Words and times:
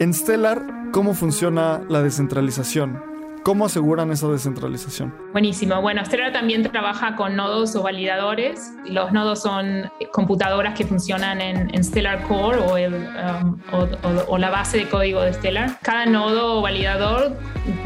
En 0.00 0.14
Stellar, 0.14 0.64
¿cómo 0.92 1.12
funciona 1.12 1.82
la 1.90 2.00
descentralización? 2.00 3.02
¿Cómo 3.42 3.64
aseguran 3.64 4.12
esa 4.12 4.28
descentralización? 4.28 5.14
Buenísimo. 5.32 5.80
Bueno, 5.80 6.04
Stellar 6.04 6.32
también 6.32 6.62
trabaja 6.62 7.16
con 7.16 7.36
nodos 7.36 7.74
o 7.74 7.82
validadores. 7.82 8.72
Los 8.84 9.12
nodos 9.12 9.42
son 9.42 9.90
computadoras 10.12 10.74
que 10.74 10.84
funcionan 10.84 11.40
en, 11.40 11.82
Stellar 11.82 12.22
Core 12.24 12.58
o, 12.58 12.76
el, 12.76 12.94
um, 12.94 13.58
o, 14.28 14.36
la 14.36 14.50
base 14.50 14.78
de 14.78 14.88
código 14.88 15.22
de 15.22 15.32
Stellar. 15.32 15.78
Cada 15.80 16.04
nodo 16.04 16.58
o 16.58 16.62
validador 16.62 17.38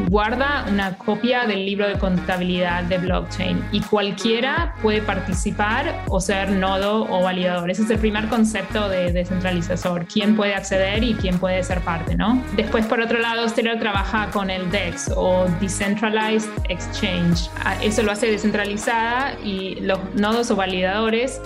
guarda 0.08 0.64
una 0.68 0.98
copia 0.98 1.46
del 1.46 1.64
libro 1.64 1.86
de 1.86 1.98
contabilidad 1.98 2.84
de 2.84 2.98
blockchain 2.98 3.64
y 3.72 3.80
cualquiera 3.80 4.74
puede 4.82 5.02
participar 5.02 6.04
o 6.08 6.20
ser 6.20 6.50
nodo 6.50 7.06
o 7.10 7.22
validador. 7.22 7.70
Ese 7.70 7.82
es 7.82 7.90
el 7.90 7.98
primer 7.98 8.28
concepto 8.28 8.88
de 8.88 9.12
descentralizador. 9.12 10.06
¿Quién 10.06 10.34
puede 10.34 10.54
acceder 10.54 11.04
y 11.04 11.14
quién 11.14 11.38
puede 11.38 11.62
ser 11.62 11.80
parte? 11.80 12.16
¿no? 12.16 12.42
Después, 12.56 12.86
por 12.86 13.00
otro 13.00 13.18
lado, 13.20 13.48
Stellar 13.48 13.78
trabaja 13.78 14.30
con 14.30 14.50
el 14.50 14.70
DEX 14.70 15.12
o 15.16 15.43
Decentralized 15.60 16.50
Exchange. 16.68 17.48
Ah, 17.64 17.76
eso 17.82 18.02
lo 18.02 18.12
hace 18.12 18.30
descentralizada 18.30 19.34
y 19.42 19.76
los 19.80 19.98
nodos 20.14 20.50
o 20.50 20.56
validadores 20.56 21.40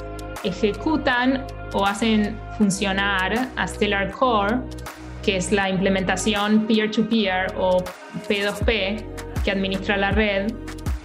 ejecutan 0.44 1.46
o 1.72 1.86
hacen 1.86 2.38
funcionar 2.56 3.48
a 3.56 3.68
Stellar 3.68 4.10
Core, 4.12 4.58
que 5.22 5.36
es 5.36 5.52
la 5.52 5.68
implementación 5.68 6.66
peer-to-peer 6.66 7.54
o 7.58 7.82
P2P 8.28 9.04
que 9.44 9.50
administra 9.50 9.96
la 9.96 10.10
red, 10.10 10.52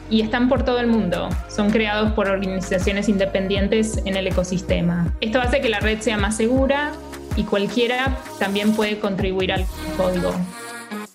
y 0.09 0.21
están 0.21 0.49
por 0.49 0.63
todo 0.63 0.79
el 0.79 0.87
mundo. 0.87 1.29
Son 1.49 1.71
creados 1.71 2.11
por 2.11 2.27
organizaciones 2.27 3.09
independientes 3.09 4.01
en 4.05 4.15
el 4.15 4.27
ecosistema. 4.27 5.11
Esto 5.21 5.41
hace 5.41 5.61
que 5.61 5.69
la 5.69 5.79
red 5.79 5.99
sea 6.01 6.17
más 6.17 6.37
segura 6.37 6.91
y 7.35 7.43
cualquiera 7.43 8.17
también 8.39 8.73
puede 8.73 8.99
contribuir 8.99 9.53
al 9.53 9.65
código. 9.97 10.33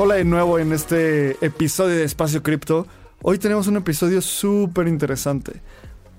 Hola 0.00 0.14
de 0.14 0.24
nuevo 0.24 0.60
en 0.60 0.72
este 0.72 1.44
episodio 1.44 1.96
de 1.96 2.04
Espacio 2.04 2.40
Cripto. 2.40 2.86
Hoy 3.20 3.38
tenemos 3.38 3.66
un 3.66 3.78
episodio 3.78 4.22
súper 4.22 4.86
interesante. 4.86 5.60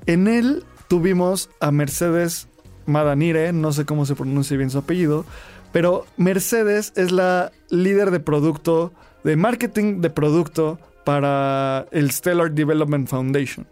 En 0.05 0.27
él 0.27 0.65
tuvimos 0.89 1.49
a 1.61 1.71
Mercedes 1.71 2.49
Madanire, 2.87 3.53
no 3.53 3.71
sé 3.71 3.85
cómo 3.85 4.05
se 4.05 4.15
pronuncia 4.15 4.57
bien 4.57 4.69
su 4.69 4.79
apellido, 4.79 5.23
pero 5.71 6.05
Mercedes 6.17 6.91
es 6.97 7.13
la 7.13 7.53
líder 7.69 8.11
de 8.11 8.19
producto, 8.19 8.91
de 9.23 9.37
marketing 9.37 10.01
de 10.01 10.09
producto 10.09 10.77
para 11.05 11.85
el 11.91 12.11
Stellar 12.11 12.51
Development 12.51 13.07
Foundation. 13.07 13.65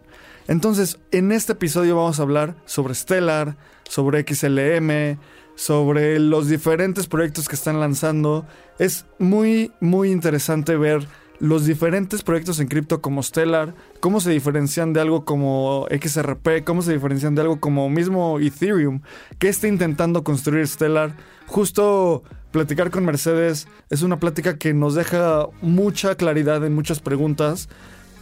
Entonces, 0.46 0.98
en 1.10 1.32
este 1.32 1.52
episodio 1.52 1.96
vamos 1.96 2.18
a 2.18 2.22
hablar 2.22 2.54
sobre 2.64 2.94
Stellar, 2.94 3.58
sobre 3.86 4.22
XLM, 4.22 5.18
sobre 5.58 6.20
los 6.20 6.46
diferentes 6.46 7.08
proyectos 7.08 7.48
que 7.48 7.56
están 7.56 7.80
lanzando. 7.80 8.46
Es 8.78 9.06
muy, 9.18 9.72
muy 9.80 10.12
interesante 10.12 10.76
ver 10.76 11.08
los 11.40 11.66
diferentes 11.66 12.22
proyectos 12.22 12.60
en 12.60 12.68
cripto 12.68 13.00
como 13.00 13.24
Stellar, 13.24 13.74
cómo 13.98 14.20
se 14.20 14.30
diferencian 14.30 14.92
de 14.92 15.00
algo 15.00 15.24
como 15.24 15.88
XRP, 15.90 16.62
cómo 16.64 16.80
se 16.82 16.92
diferencian 16.92 17.34
de 17.34 17.42
algo 17.42 17.58
como 17.58 17.90
mismo 17.90 18.38
Ethereum, 18.38 19.00
que 19.40 19.48
está 19.48 19.66
intentando 19.66 20.22
construir 20.22 20.68
Stellar. 20.68 21.16
Justo 21.48 22.22
platicar 22.52 22.92
con 22.92 23.04
Mercedes 23.04 23.66
es 23.90 24.02
una 24.02 24.20
plática 24.20 24.58
que 24.58 24.72
nos 24.74 24.94
deja 24.94 25.48
mucha 25.60 26.14
claridad 26.14 26.64
en 26.64 26.74
muchas 26.76 27.00
preguntas. 27.00 27.68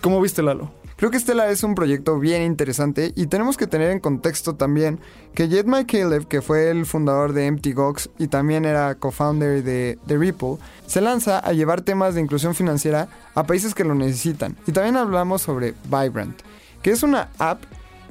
¿Cómo 0.07 0.21
viste, 0.21 0.41
Lalo? 0.41 0.71
Creo 0.95 1.11
que 1.11 1.19
Stellar 1.19 1.51
es 1.51 1.65
un 1.65 1.75
proyecto 1.75 2.21
bien 2.21 2.43
interesante 2.43 3.13
y 3.17 3.27
tenemos 3.27 3.57
que 3.57 3.67
tener 3.67 3.91
en 3.91 3.99
contexto 3.99 4.55
también 4.55 5.01
que 5.35 5.49
Jet 5.49 5.67
Caleb, 5.67 6.29
que 6.29 6.43
fue 6.43 6.71
el 6.71 6.87
fundador 6.87 7.33
de 7.33 7.51
Gox 7.75 8.09
y 8.17 8.29
también 8.29 8.67
era 8.67 8.95
co-founder 8.95 9.65
de, 9.65 9.99
de 10.07 10.17
Ripple, 10.17 10.59
se 10.87 11.01
lanza 11.01 11.41
a 11.41 11.53
llevar 11.53 11.81
temas 11.81 12.15
de 12.15 12.21
inclusión 12.21 12.55
financiera 12.55 13.09
a 13.35 13.49
países 13.49 13.75
que 13.75 13.83
lo 13.83 13.97
necesitan. 13.97 14.57
Y 14.69 14.71
también 14.71 14.97
hablamos 14.97 15.43
sobre 15.43 15.75
Vibrant, 15.91 16.41
que 16.83 16.93
es 16.93 17.03
una 17.03 17.29
app 17.41 17.65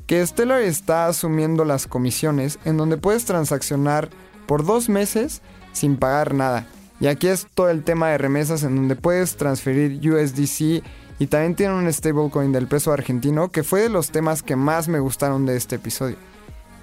que 0.06 0.28
Stellar 0.28 0.64
está 0.64 1.08
asumiendo 1.08 1.64
las 1.64 1.88
comisiones 1.88 2.60
en 2.66 2.76
donde 2.76 2.98
puedes 2.98 3.24
transaccionar 3.24 4.10
por 4.48 4.66
dos 4.66 4.90
meses 4.90 5.42
sin 5.72 5.96
pagar 5.96 6.34
nada. 6.34 6.68
Y 7.00 7.08
aquí 7.08 7.28
es 7.28 7.48
todo 7.54 7.70
el 7.70 7.86
tema 7.86 8.10
de 8.10 8.18
remesas 8.18 8.64
en 8.64 8.76
donde 8.76 8.98
puedes 8.98 9.38
transferir 9.38 10.00
USDC 10.12 10.84
y 11.20 11.28
también 11.28 11.56
tiene 11.56 11.74
un 11.74 11.92
stablecoin 11.92 12.52
del 12.52 12.68
peso 12.68 12.92
argentino 12.92 13.52
que 13.52 13.64
fue 13.64 13.82
de 13.82 13.90
los 13.90 14.12
temas 14.12 14.44
que 14.44 14.56
más 14.56 14.88
me 14.88 15.00
gustaron 15.00 15.46
de 15.46 15.56
este 15.56 15.78
episodio. 15.78 16.18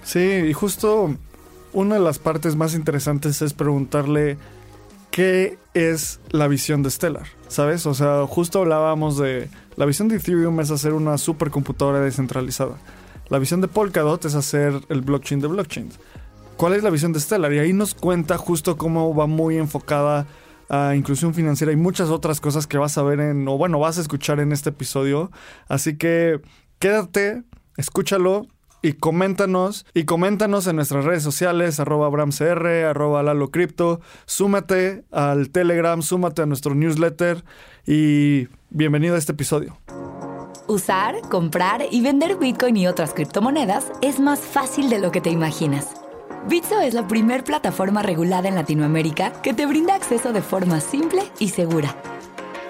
Sí, 0.04 0.20
y 0.20 0.52
justo 0.52 1.14
una 1.72 1.96
de 1.96 2.00
las 2.00 2.18
partes 2.18 2.56
más 2.56 2.74
interesantes 2.74 3.42
es 3.42 3.52
preguntarle 3.52 4.38
qué 5.10 5.58
es 5.74 6.20
la 6.30 6.48
visión 6.48 6.82
de 6.82 6.90
Stellar, 6.90 7.26
¿sabes? 7.48 7.86
O 7.86 7.94
sea, 7.94 8.26
justo 8.26 8.60
hablábamos 8.60 9.18
de 9.18 9.48
la 9.76 9.86
visión 9.86 10.08
de 10.08 10.16
Ethereum 10.16 10.58
es 10.60 10.70
hacer 10.70 10.92
una 10.92 11.16
supercomputadora 11.18 12.00
descentralizada. 12.00 12.76
La 13.28 13.38
visión 13.38 13.60
de 13.60 13.68
Polkadot 13.68 14.24
es 14.24 14.34
hacer 14.34 14.80
el 14.88 15.00
blockchain 15.00 15.40
de 15.40 15.48
blockchains. 15.48 15.98
¿Cuál 16.56 16.74
es 16.74 16.82
la 16.82 16.90
visión 16.90 17.12
de 17.12 17.20
Stellar? 17.20 17.52
Y 17.52 17.58
ahí 17.58 17.72
nos 17.72 17.94
cuenta 17.94 18.36
justo 18.36 18.76
cómo 18.76 19.14
va 19.14 19.26
muy 19.26 19.56
enfocada 19.56 20.26
inclusión 20.94 21.34
financiera 21.34 21.72
y 21.72 21.76
muchas 21.76 22.08
otras 22.08 22.40
cosas 22.40 22.66
que 22.66 22.78
vas 22.78 22.96
a 22.96 23.02
ver 23.02 23.20
en, 23.20 23.46
o 23.46 23.58
bueno, 23.58 23.78
vas 23.78 23.98
a 23.98 24.00
escuchar 24.00 24.40
en 24.40 24.52
este 24.52 24.70
episodio. 24.70 25.30
Así 25.68 25.96
que 25.96 26.40
quédate, 26.78 27.42
escúchalo 27.76 28.46
y 28.82 28.94
coméntanos 28.94 29.86
y 29.94 30.04
coméntanos 30.04 30.66
en 30.66 30.76
nuestras 30.76 31.04
redes 31.04 31.22
sociales 31.22 31.78
arroba 31.78 32.06
abramcr, 32.06 32.66
arroba 32.66 33.22
lalocrypto, 33.22 34.00
súmate 34.26 35.04
al 35.12 35.50
telegram, 35.50 36.02
súmate 36.02 36.42
a 36.42 36.46
nuestro 36.46 36.74
newsletter 36.74 37.44
y 37.86 38.48
bienvenido 38.70 39.14
a 39.14 39.18
este 39.18 39.32
episodio. 39.32 39.78
Usar, 40.68 41.16
comprar 41.28 41.82
y 41.90 42.00
vender 42.00 42.36
Bitcoin 42.38 42.76
y 42.76 42.86
otras 42.86 43.12
criptomonedas 43.12 43.92
es 44.00 44.20
más 44.20 44.40
fácil 44.40 44.90
de 44.90 44.98
lo 44.98 45.12
que 45.12 45.20
te 45.20 45.30
imaginas. 45.30 46.01
Bitso 46.48 46.80
es 46.80 46.92
la 46.92 47.06
primer 47.06 47.44
plataforma 47.44 48.02
regulada 48.02 48.48
en 48.48 48.56
Latinoamérica 48.56 49.30
que 49.42 49.54
te 49.54 49.64
brinda 49.64 49.94
acceso 49.94 50.32
de 50.32 50.42
forma 50.42 50.80
simple 50.80 51.22
y 51.38 51.50
segura. 51.50 51.94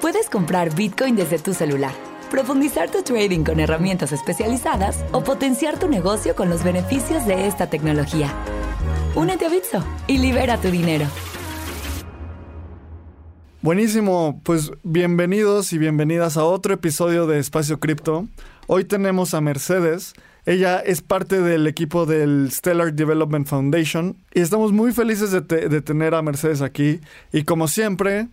Puedes 0.02 0.28
comprar 0.28 0.74
Bitcoin 0.74 1.16
desde 1.16 1.38
tu 1.38 1.54
celular, 1.54 1.92
profundizar 2.30 2.90
tu 2.90 3.02
trading 3.02 3.44
con 3.44 3.60
herramientas 3.60 4.12
especializadas 4.12 5.02
o 5.12 5.24
potenciar 5.24 5.78
tu 5.78 5.88
negocio 5.88 6.36
con 6.36 6.50
los 6.50 6.62
beneficios 6.62 7.24
de 7.24 7.46
esta 7.46 7.70
tecnología. 7.70 8.30
Únete 9.14 9.46
a 9.46 9.48
Bitso 9.48 9.82
y 10.06 10.18
libera 10.18 10.58
tu 10.58 10.70
dinero. 10.70 11.06
Buenísimo, 13.62 14.38
pues 14.42 14.70
bienvenidos 14.82 15.72
y 15.72 15.78
bienvenidas 15.78 16.36
a 16.36 16.44
otro 16.44 16.74
episodio 16.74 17.26
de 17.26 17.38
Espacio 17.38 17.80
Cripto. 17.80 18.28
Hoy 18.66 18.84
tenemos 18.84 19.32
a 19.32 19.40
Mercedes 19.40 20.12
ella 20.44 20.80
es 20.80 21.02
parte 21.02 21.40
del 21.40 21.66
equipo 21.66 22.04
del 22.04 22.50
Stellar 22.50 22.92
Development 22.92 23.46
Foundation 23.46 24.16
y 24.34 24.40
estamos 24.40 24.72
muy 24.72 24.92
felices 24.92 25.30
de, 25.30 25.80
tener 25.82 26.14
a 26.14 26.22
Mercedes 26.22 26.62
aquí. 26.62 27.00
Y 27.32 27.44
como 27.44 27.68
siempre, 27.68 28.28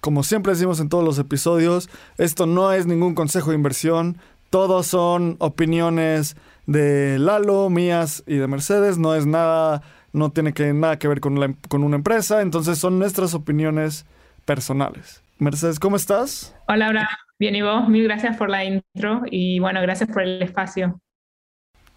como 0.00 0.22
siempre 0.24 0.52
decimos 0.52 0.80
en 0.80 0.90
todos 0.90 1.04
los 1.04 1.18
episodios, 1.18 1.88
esto 2.18 2.46
no 2.46 2.72
es 2.72 2.86
ningún 2.86 3.14
consejo 3.14 3.50
de 3.50 3.56
inversión, 3.56 4.18
todos 4.50 4.86
son 4.86 5.36
opiniones 5.38 6.36
de 6.66 7.18
Lalo, 7.18 7.70
mías 7.70 8.22
y 8.26 8.36
de 8.36 8.46
Mercedes, 8.46 8.98
no 8.98 9.14
es 9.14 9.24
nada, 9.24 9.82
no 10.12 10.30
tiene 10.30 10.52
nada 10.74 10.98
que 10.98 11.08
ver 11.08 11.20
con, 11.20 11.56
con 11.68 11.82
una 11.82 11.96
empresa, 11.96 12.42
entonces 12.42 12.78
son 12.78 12.98
nuestras 12.98 13.32
opiniones 13.32 14.04
personales. 14.44 15.22
Mercedes, 15.38 15.80
¿cómo 15.80 15.96
estás? 15.96 16.54
Hola, 16.68 16.90
hola, 16.90 17.08
bien 17.38 17.56
y 17.56 17.62
vos, 17.62 17.88
mil 17.88 18.04
gracias 18.04 18.36
por 18.36 18.50
la 18.50 18.64
intro 18.64 19.22
y 19.30 19.58
bueno, 19.60 19.80
gracias 19.80 20.10
por 20.10 20.22
el 20.22 20.42
espacio. 20.42 21.00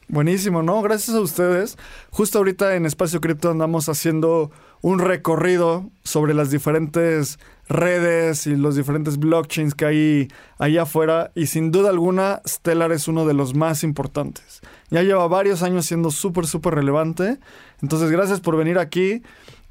Buenísimo, 0.09 0.63
¿no? 0.63 0.81
Gracias 0.81 1.18
a 1.18 1.19
ustedes. 1.19 1.77
Justo 2.12 2.38
ahorita 2.38 2.75
en 2.75 2.86
Espacio 2.86 3.19
Cripto 3.19 3.51
andamos 3.51 3.89
haciendo 3.89 4.51
un 4.81 5.00
recorrido 5.00 5.89
sobre 6.04 6.33
las 6.33 6.50
diferentes 6.50 7.39
redes 7.68 8.48
y 8.48 8.56
los 8.56 8.77
diferentes 8.77 9.18
blockchains 9.18 9.75
que 9.75 9.86
hay 9.86 10.27
allá 10.59 10.83
afuera 10.83 11.31
y 11.36 11.48
sin 11.48 11.71
duda 11.71 11.89
alguna 11.89 12.42
Stellar 12.48 12.94
es 12.94 13.09
uno 13.09 13.25
de 13.25 13.33
los 13.33 13.54
más 13.54 13.83
importantes. 13.83 14.62
Ya 14.89 15.04
lleva 15.04 15.27
varios 15.27 15.62
años 15.62 15.86
siendo 15.86 16.09
súper, 16.09 16.48
súper 16.48 16.75
relevante. 16.75 17.38
Entonces, 17.81 18.09
gracias 18.09 18.39
por 18.39 18.56
venir 18.56 18.80
aquí 18.80 19.24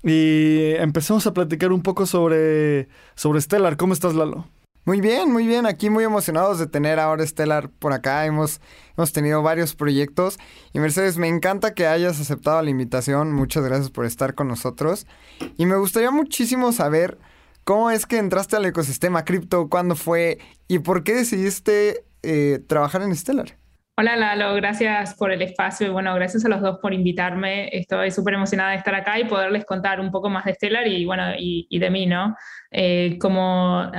y 0.03 0.75
empecemos 0.75 1.27
a 1.27 1.33
platicar 1.33 1.73
un 1.73 1.83
poco 1.83 2.05
sobre, 2.05 2.89
sobre 3.15 3.41
Stellar. 3.41 3.79
¿Cómo 3.79 3.95
estás, 3.95 4.15
Lalo? 4.15 4.47
Muy 4.87 5.01
bien, 5.01 5.33
muy 5.33 5.49
bien. 5.49 5.67
Aquí 5.67 5.91
muy 5.91 6.05
emocionados 6.05 6.61
de 6.61 6.69
tener 6.69 7.01
ahora 7.01 7.27
Stellar 7.27 7.71
por 7.71 7.93
acá. 7.93 8.25
Hemos, 8.25 8.61
hemos 8.97 9.13
tenido 9.13 9.43
varios 9.43 9.75
proyectos. 9.75 10.39
Y 10.73 10.79
Mercedes, 10.79 11.19
me 11.19 11.27
encanta 11.27 11.75
que 11.75 11.89
hayas 11.89 12.21
aceptado 12.21 12.63
la 12.63 12.71
invitación. 12.71 13.33
Muchas 13.33 13.65
gracias 13.65 13.91
por 13.91 14.05
estar 14.07 14.37
con 14.37 14.47
nosotros. 14.47 15.09
Y 15.57 15.67
me 15.67 15.75
gustaría 15.75 16.13
muchísimo 16.13 16.71
saber 16.71 17.19
cómo 17.65 17.91
es 17.91 18.07
que 18.07 18.19
entraste 18.19 18.55
al 18.55 18.65
ecosistema 18.65 19.25
cripto, 19.25 19.69
cuándo 19.69 19.97
fue 19.97 20.39
y 20.69 20.79
por 20.79 21.03
qué 21.03 21.15
decidiste 21.15 22.05
eh, 22.23 22.61
trabajar 22.69 23.03
en 23.03 23.17
Stellar. 23.17 23.59
Hola 23.99 24.15
Lalo, 24.15 24.55
gracias 24.57 25.15
por 25.15 25.33
el 25.33 25.41
espacio 25.41 25.87
y 25.87 25.91
bueno, 25.91 26.15
gracias 26.15 26.45
a 26.45 26.51
los 26.51 26.61
dos 26.61 26.81
por 26.83 26.93
invitarme. 26.93 27.71
Estoy 27.73 28.11
súper 28.11 28.35
emocionada 28.35 28.73
de 28.73 28.77
estar 28.77 28.95
acá 28.95 29.19
y 29.19 29.25
poderles 29.25 29.65
contar 29.65 30.01
un 30.01 30.11
poco 30.11 30.29
más 30.29 30.45
de 30.45 30.53
Stellar 30.53 30.87
y 30.87 31.07
bueno, 31.07 31.33
y, 31.39 31.79
de 31.79 31.89
mí, 31.89 32.05
¿no? 32.05 32.37
Eh, 32.71 33.17
como, 33.19 33.91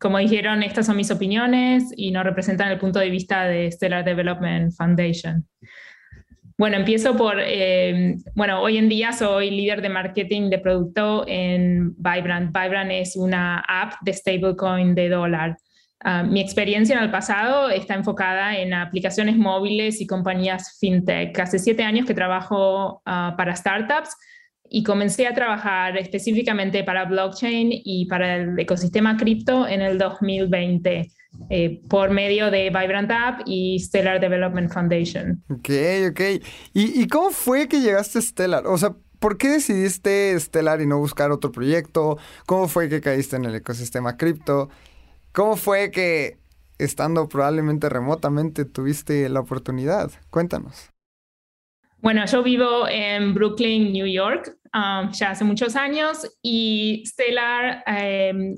como 0.00 0.16
dijeron, 0.16 0.62
estas 0.62 0.86
son 0.86 0.96
mis 0.96 1.10
opiniones 1.10 1.92
y 1.94 2.10
no 2.10 2.22
representan 2.22 2.70
el 2.70 2.78
punto 2.78 3.00
de 3.00 3.10
vista 3.10 3.44
de 3.44 3.70
Stellar 3.70 4.02
Development 4.02 4.72
Foundation. 4.72 5.46
Bueno, 6.56 6.78
empiezo 6.78 7.14
por, 7.14 7.36
eh, 7.38 8.16
bueno, 8.34 8.62
hoy 8.62 8.78
en 8.78 8.88
día 8.88 9.12
soy 9.12 9.50
líder 9.50 9.82
de 9.82 9.90
marketing 9.90 10.48
de 10.48 10.58
producto 10.58 11.26
en 11.28 11.94
Vibrant. 11.98 12.46
Vibrant 12.46 12.92
es 12.92 13.14
una 13.14 13.58
app 13.60 13.92
de 14.00 14.14
stablecoin 14.14 14.94
de 14.94 15.10
dólar. 15.10 15.58
Ah, 16.00 16.22
mi 16.22 16.40
experiencia 16.40 16.96
en 16.96 17.02
el 17.02 17.10
pasado 17.10 17.70
está 17.70 17.94
enfocada 17.94 18.56
en 18.56 18.72
aplicaciones 18.72 19.36
móviles 19.36 20.00
y 20.00 20.06
compañías 20.06 20.78
fintech. 20.78 21.38
Hace 21.38 21.58
siete 21.58 21.82
años 21.82 22.06
que 22.06 22.14
trabajo 22.14 23.02
ah, 23.04 23.34
para 23.36 23.56
startups 23.56 24.16
y 24.70 24.84
comencé 24.84 25.26
a 25.26 25.34
trabajar 25.34 25.96
específicamente 25.96 26.84
para 26.84 27.04
blockchain 27.04 27.70
y 27.72 28.06
para 28.06 28.36
el 28.36 28.58
ecosistema 28.58 29.16
cripto 29.16 29.66
en 29.66 29.80
el 29.80 29.98
2020 29.98 31.10
eh, 31.50 31.80
por 31.88 32.10
medio 32.10 32.50
de 32.50 32.70
Vibrant 32.70 33.10
App 33.10 33.40
y 33.46 33.78
Stellar 33.80 34.20
Development 34.20 34.72
Foundation. 34.72 35.42
Ok, 35.50 35.70
ok. 36.10 36.20
¿Y, 36.74 37.02
¿Y 37.02 37.08
cómo 37.08 37.30
fue 37.30 37.68
que 37.68 37.80
llegaste 37.80 38.18
a 38.18 38.22
Stellar? 38.22 38.66
O 38.66 38.78
sea, 38.78 38.94
¿por 39.18 39.36
qué 39.36 39.48
decidiste 39.48 40.38
Stellar 40.38 40.80
y 40.80 40.86
no 40.86 40.98
buscar 40.98 41.32
otro 41.32 41.50
proyecto? 41.50 42.18
¿Cómo 42.46 42.68
fue 42.68 42.88
que 42.88 43.00
caíste 43.00 43.36
en 43.36 43.46
el 43.46 43.54
ecosistema 43.54 44.16
cripto? 44.16 44.68
¿Cómo 45.32 45.56
fue 45.56 45.90
que, 45.90 46.38
estando 46.78 47.28
probablemente 47.28 47.88
remotamente, 47.88 48.64
tuviste 48.64 49.28
la 49.28 49.40
oportunidad? 49.40 50.10
Cuéntanos. 50.30 50.90
Bueno, 52.00 52.24
yo 52.26 52.42
vivo 52.44 52.86
en 52.88 53.34
Brooklyn, 53.34 53.92
New 53.92 54.06
York, 54.06 54.56
um, 54.72 55.10
ya 55.10 55.30
hace 55.30 55.44
muchos 55.44 55.74
años 55.74 56.30
y 56.40 57.02
Stellar, 57.04 57.82
em, 57.86 58.54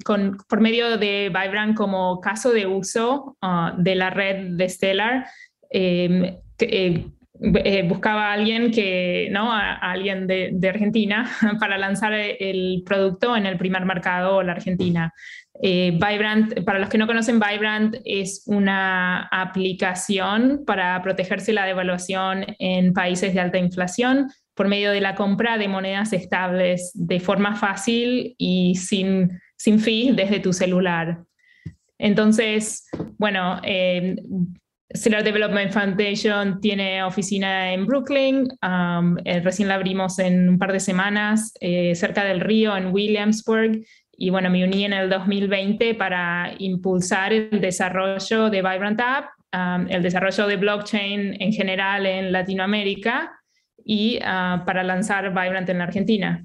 por 0.46 0.60
medio 0.60 0.98
de 0.98 1.30
Vibrant 1.30 1.74
como 1.74 2.20
caso 2.20 2.52
de 2.52 2.66
uso 2.66 3.38
uh, 3.42 3.82
de 3.82 3.94
la 3.94 4.10
red 4.10 4.56
de 4.56 4.68
Stellar, 4.68 5.26
em, 5.70 6.36
eh, 6.58 7.06
eh, 7.42 7.82
buscaba 7.88 8.28
a 8.28 8.32
alguien 8.34 8.70
que, 8.70 9.28
¿no? 9.30 9.50
A, 9.50 9.72
alguien 9.76 10.26
de, 10.26 10.68
Argentina 10.68 11.26
para 11.58 11.78
lanzar 11.78 12.12
el 12.12 12.82
producto 12.84 13.34
en 13.34 13.46
el 13.46 13.56
primer 13.56 13.86
mercado, 13.86 14.42
la 14.42 14.52
Argentina. 14.52 15.14
Eh, 15.62 15.92
Vibrant, 15.92 16.64
para 16.64 16.78
los 16.78 16.88
que 16.88 16.98
no 16.98 17.06
conocen, 17.06 17.38
Vibrant 17.38 17.96
es 18.04 18.42
una 18.46 19.24
aplicación 19.30 20.64
para 20.66 21.00
protegerse 21.02 21.52
la 21.52 21.66
devaluación 21.66 22.46
en 22.58 22.92
países 22.92 23.34
de 23.34 23.40
alta 23.40 23.58
inflación. 23.58 24.30
Por 24.54 24.68
medio 24.68 24.90
de 24.90 25.00
la 25.00 25.14
compra 25.14 25.58
de 25.58 25.68
monedas 25.68 26.12
estables 26.12 26.90
de 26.94 27.20
forma 27.20 27.56
fácil 27.56 28.34
y 28.38 28.74
sin, 28.74 29.40
sin 29.56 29.78
desde 30.16 30.40
tu 30.40 30.52
celular. 30.52 31.24
Entonces, 31.98 32.88
bueno, 33.18 33.60
eh, 33.62 34.16
Development 34.88 35.70
Foundation 35.70 36.60
tiene 36.60 37.02
oficina 37.04 37.72
en 37.72 37.86
Brooklyn, 37.86 38.48
um, 38.62 39.16
eh, 39.24 39.40
recién 39.40 39.68
la 39.68 39.74
abrimos 39.74 40.18
en 40.18 40.48
un 40.48 40.58
par 40.58 40.72
de 40.72 40.80
semanas, 40.80 41.52
eh, 41.60 41.94
cerca 41.94 42.24
del 42.24 42.40
río, 42.40 42.76
en 42.76 42.92
Williamsburg, 42.92 43.84
y 44.22 44.28
bueno, 44.28 44.50
me 44.50 44.62
uní 44.62 44.84
en 44.84 44.92
el 44.92 45.08
2020 45.08 45.94
para 45.94 46.52
impulsar 46.58 47.32
el 47.32 47.58
desarrollo 47.58 48.50
de 48.50 48.60
Vibrant 48.60 49.00
App, 49.00 49.30
um, 49.54 49.88
el 49.88 50.02
desarrollo 50.02 50.46
de 50.46 50.58
blockchain 50.58 51.40
en 51.40 51.52
general 51.54 52.04
en 52.04 52.30
Latinoamérica 52.30 53.32
y 53.82 54.18
uh, 54.18 54.62
para 54.66 54.82
lanzar 54.82 55.30
Vibrant 55.30 55.70
en 55.70 55.78
la 55.78 55.84
Argentina. 55.84 56.44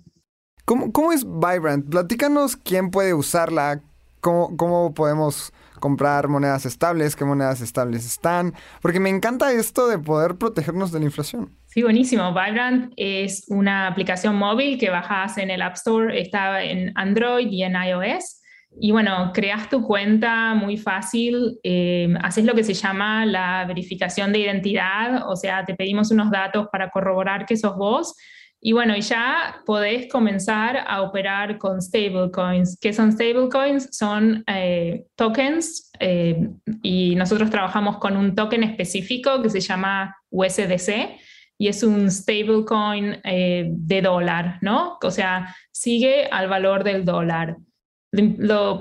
¿Cómo, 0.63 0.93
¿Cómo, 0.93 1.11
es 1.11 1.25
Vibrant? 1.25 1.89
Platícanos 1.89 2.55
quién 2.55 2.91
puede 2.91 3.13
usarla, 3.13 3.81
cómo, 4.21 4.55
cómo 4.55 4.93
podemos 4.93 5.51
comprar 5.81 6.29
monedas 6.29 6.65
estables, 6.65 7.17
qué 7.17 7.25
monedas 7.25 7.59
estables 7.59 8.05
están, 8.05 8.53
porque 8.81 9.01
me 9.01 9.09
encanta 9.09 9.51
esto 9.51 9.89
de 9.89 9.99
poder 9.99 10.35
protegernos 10.35 10.93
de 10.93 10.99
la 10.99 11.05
inflación. 11.05 11.49
Sí, 11.75 11.83
buenísimo. 11.83 12.29
Vibrant 12.29 12.93
es 12.95 13.47
una 13.49 13.87
aplicación 13.87 14.37
móvil 14.37 14.79
que 14.79 14.89
bajas 14.89 15.37
en 15.37 15.49
el 15.51 15.61
App 15.61 15.73
Store, 15.73 16.17
está 16.17 16.63
en 16.63 16.93
Android 16.95 17.49
y 17.51 17.63
en 17.63 17.73
iOS. 17.75 18.41
Y 18.79 18.91
bueno, 18.91 19.31
creas 19.33 19.69
tu 19.69 19.81
cuenta 19.81 20.53
muy 20.53 20.77
fácil, 20.77 21.59
eh, 21.63 22.13
haces 22.23 22.45
lo 22.45 22.55
que 22.55 22.63
se 22.63 22.73
llama 22.73 23.25
la 23.25 23.65
verificación 23.67 24.31
de 24.31 24.39
identidad, 24.39 25.29
o 25.29 25.35
sea, 25.35 25.65
te 25.65 25.75
pedimos 25.75 26.11
unos 26.11 26.31
datos 26.31 26.67
para 26.71 26.89
corroborar 26.91 27.45
que 27.45 27.57
sos 27.57 27.75
vos. 27.75 28.15
Y 28.61 28.71
bueno, 28.71 28.95
ya 28.95 29.61
podés 29.65 30.07
comenzar 30.09 30.81
a 30.87 31.01
operar 31.01 31.57
con 31.57 31.81
stablecoins. 31.81 32.79
¿Qué 32.79 32.93
son 32.93 33.11
stablecoins? 33.11 33.89
Son 33.91 34.45
eh, 34.47 35.07
tokens 35.17 35.91
eh, 35.99 36.47
y 36.81 37.15
nosotros 37.15 37.49
trabajamos 37.49 37.97
con 37.97 38.15
un 38.15 38.33
token 38.33 38.63
específico 38.63 39.41
que 39.41 39.49
se 39.49 39.59
llama 39.59 40.15
USDC 40.29 41.19
y 41.57 41.67
es 41.67 41.83
un 41.83 42.11
stablecoin 42.11 43.17
eh, 43.23 43.67
de 43.69 44.01
dólar, 44.01 44.59
¿no? 44.61 44.97
O 45.01 45.11
sea, 45.11 45.55
sigue 45.71 46.25
al 46.31 46.49
valor 46.49 46.83
del 46.83 47.05
dólar. 47.05 47.57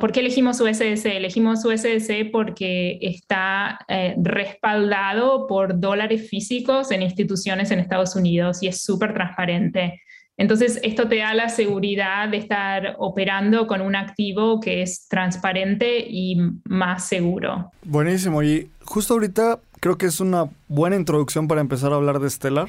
¿Por 0.00 0.12
qué 0.12 0.20
elegimos 0.20 0.60
USDC? 0.60 1.06
Elegimos 1.06 1.64
USDC 1.64 2.30
porque 2.30 2.98
está 3.00 3.80
eh, 3.88 4.14
respaldado 4.18 5.46
por 5.46 5.81
dólares 5.81 6.28
físicos 6.28 6.93
en 6.93 7.02
instituciones 7.02 7.70
en 7.70 7.81
Estados 7.81 8.14
Unidos 8.14 8.62
y 8.62 8.69
es 8.69 8.82
súper 8.82 9.12
transparente. 9.12 10.02
Entonces, 10.36 10.81
esto 10.82 11.08
te 11.08 11.19
da 11.19 11.32
la 11.32 11.48
seguridad 11.48 12.29
de 12.29 12.38
estar 12.38 12.96
operando 12.98 13.67
con 13.67 13.81
un 13.81 13.94
activo 13.94 14.58
que 14.60 14.82
es 14.82 15.06
transparente 15.08 16.05
y 16.08 16.36
más 16.64 17.06
seguro. 17.06 17.70
Buenísimo. 17.84 18.43
Y 18.43 18.69
justo 18.84 19.14
ahorita 19.14 19.60
creo 19.81 19.96
que 19.96 20.06
es 20.06 20.19
una 20.20 20.48
buena 20.67 20.96
introducción 20.96 21.46
para 21.46 21.60
empezar 21.60 21.93
a 21.93 21.96
hablar 21.96 22.19
de 22.19 22.31
Stellar. 22.31 22.69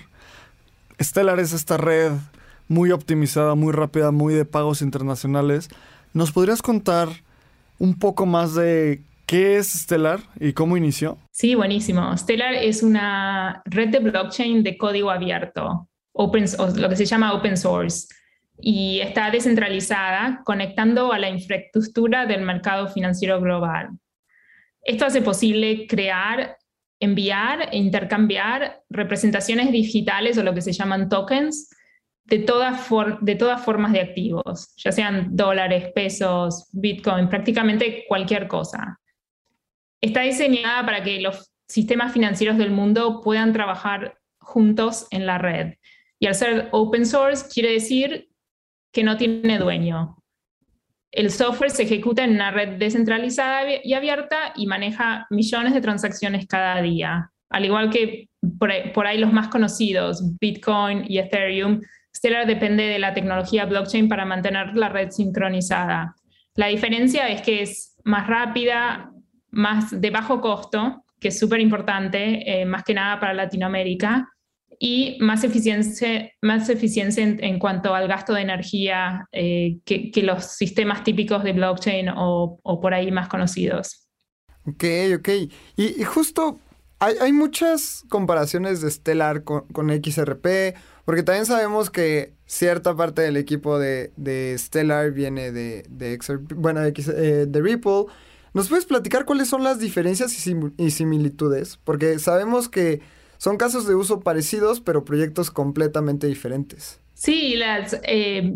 Stellar 1.02 1.40
es 1.40 1.54
esta 1.54 1.78
red 1.78 2.12
muy 2.68 2.92
optimizada, 2.92 3.56
muy 3.56 3.74
rápida, 3.74 4.12
muy 4.12 4.34
de 4.34 4.46
pagos 4.46 4.82
internacionales. 4.82 5.70
¿Nos 6.14 6.32
podrías 6.32 6.62
contar 6.62 7.10
un 7.80 7.98
poco 7.98 8.26
más 8.26 8.54
de 8.54 9.02
qué 9.26 9.58
es 9.58 9.70
Stellar 9.74 10.20
y 10.40 10.54
cómo 10.54 10.78
inició? 10.78 11.18
Sí, 11.32 11.56
buenísimo. 11.56 12.16
Stellar 12.16 12.54
es 12.54 12.84
una 12.84 13.62
red 13.66 13.90
de 13.90 14.00
blockchain 14.00 14.64
de 14.64 14.78
código 14.78 15.10
abierto, 15.10 15.88
open, 16.16 16.46
lo 16.76 16.90
que 16.90 16.96
se 16.96 17.06
llama 17.06 17.34
open 17.34 17.58
source, 17.58 18.08
y 18.60 19.00
está 19.02 19.30
descentralizada, 19.30 20.42
conectando 20.46 21.12
a 21.12 21.20
la 21.20 21.30
infraestructura 21.30 22.26
del 22.26 22.42
mercado 22.42 22.88
financiero 22.88 23.40
global. 23.42 23.90
Esto 24.82 25.06
hace 25.06 25.22
posible 25.22 25.88
crear 25.88 26.58
enviar 27.00 27.70
e 27.72 27.78
intercambiar 27.78 28.82
representaciones 28.90 29.72
digitales 29.72 30.38
o 30.38 30.44
lo 30.44 30.54
que 30.54 30.62
se 30.62 30.72
llaman 30.72 31.10
tokens 31.10 31.70
de, 32.26 32.40
todas 32.40 32.90
de 33.22 33.36
todas 33.36 33.64
formas 33.64 33.92
de 33.92 34.02
activos, 34.02 34.74
ya 34.78 34.92
sean 34.92 35.36
dólares, 35.36 35.92
pesos, 35.94 36.70
bitcoin, 36.72 37.30
prácticamente 37.30 38.06
cualquier 38.08 38.48
cosa. 38.48 39.00
Está 40.02 40.22
diseñada 40.22 40.86
para 40.86 41.04
que 41.04 41.20
los 41.20 41.52
sistemas 41.68 42.12
financieros 42.14 42.58
del 42.58 42.72
mundo 42.72 43.22
puedan 43.22 43.54
trabajar 43.54 44.18
juntos 44.40 45.08
en 45.12 45.26
la 45.26 45.38
red. 45.38 45.74
Y 46.20 46.28
al 46.28 46.36
ser 46.36 46.70
open 46.72 47.06
source 47.06 47.48
quiere 47.54 47.72
decir 47.72 48.30
que 48.94 49.04
no 49.04 49.18
tiene 49.18 49.60
dueño. 49.60 50.18
El 51.12 51.32
software 51.32 51.72
se 51.72 51.84
ejecuta 51.84 52.24
en 52.24 52.32
una 52.32 52.52
red 52.52 52.78
descentralizada 52.78 53.64
y 53.84 53.94
abierta 53.94 54.54
y 54.56 54.68
maneja 54.68 55.28
millones 55.30 55.74
de 55.74 55.82
transacciones 55.82 56.48
cada 56.48 56.82
día. 56.82 57.32
al 57.50 57.64
igual 57.64 57.90
que 57.90 58.28
por 58.94 59.08
ahí, 59.08 59.18
los 59.18 59.34
más 59.34 59.48
conocidos, 59.48 60.38
Bitcoin 60.40 61.06
y 61.08 61.18
Ethereum, 61.20 61.82
Stellar 62.16 62.48
depende 62.48 62.84
de 62.84 63.00
la 63.00 63.14
tecnología 63.14 63.66
blockchain 63.66 64.08
para 64.08 64.26
mantener 64.26 64.76
la 64.76 64.90
red 64.90 65.10
sincronizada. 65.12 66.16
La 66.56 66.68
diferencia 66.68 67.28
es 67.28 67.42
que 67.42 67.62
es 67.62 67.98
más 68.04 68.28
rápida, 68.28 69.12
más 69.52 70.00
de 70.00 70.10
bajo 70.10 70.40
costo, 70.40 71.04
que 71.20 71.30
es 71.30 71.40
súper 71.40 71.60
importante, 71.60 72.62
eh, 72.62 72.66
más 72.66 72.84
que 72.84 72.94
nada 72.94 73.20
para 73.20 73.34
Latinoamérica, 73.34 74.30
y 74.80 75.18
más 75.20 75.44
eficiencia, 75.44 76.32
más 76.42 76.70
eficiencia 76.70 77.24
en, 77.24 77.60
cuanto 77.60 77.94
al 77.94 78.08
gasto 78.08 78.34
de 78.34 78.42
energía 78.42 79.28
eh, 79.32 79.78
que, 79.86 80.12
los 80.24 80.46
sistemas 80.46 81.04
típicos 81.04 81.44
de 81.44 81.54
blockchain 81.54 82.10
o, 82.16 82.60
por 82.82 82.94
ahí 82.94 83.12
más 83.12 83.28
conocidos. 83.28 84.08
Ok, 84.66 84.84
ok. 85.18 85.30
Y, 85.78 86.04
justo 86.04 86.60
hay, 87.00 87.32
muchas 87.32 88.04
comparaciones 88.10 88.82
de 88.82 88.90
Stellar 88.90 89.44
con, 89.44 89.66
XRP, 89.74 90.76
porque 91.06 91.24
también 91.24 91.46
sabemos 91.46 91.90
que 91.90 92.34
cierta 92.46 92.96
parte 92.96 93.22
del 93.22 93.38
equipo 93.38 93.80
de, 93.80 94.56
Stellar 94.58 95.12
viene 95.12 95.52
de, 95.52 95.86
de, 95.90 96.20
bueno, 96.56 96.82
eh, 96.84 96.92
de 97.48 97.62
Ripple. 97.62 98.06
¿Nos 98.54 98.70
puedes 98.70 98.86
platicar 98.86 99.26
cuáles 99.26 99.50
son 99.50 99.64
las 99.64 99.80
diferencias 99.80 100.34
y 100.78 100.92
similitudes? 100.92 101.78
Porque 101.84 102.20
sabemos 102.20 102.70
que 102.70 103.02
son 103.38 103.58
casos 103.58 103.88
de 103.88 103.96
uso 103.96 104.22
parecidos, 104.22 104.82
pero 104.82 105.06
proyectos 105.06 105.52
completamente 105.52 106.28
diferentes. 106.28 107.02
Sí, 107.14 107.60
eh, 108.04 108.54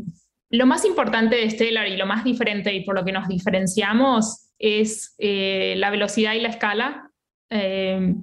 lo 0.50 0.66
más 0.66 0.86
importante 0.86 1.36
de 1.36 1.50
Stellar 1.50 1.88
y 1.88 1.98
lo 1.98 2.06
más 2.06 2.24
diferente 2.24 2.74
y 2.74 2.84
por 2.84 2.96
lo 2.96 3.06
que 3.06 3.12
nos 3.12 3.28
diferenciamos 3.28 4.50
es 4.58 5.16
eh, 5.18 5.76
la 5.78 5.90
velocidad 5.90 6.34
y 6.34 6.42
la 6.42 6.50
escala 6.50 7.12
eh, 7.50 8.16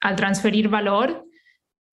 al 0.00 0.16
transferir 0.16 0.68
valor, 0.68 1.26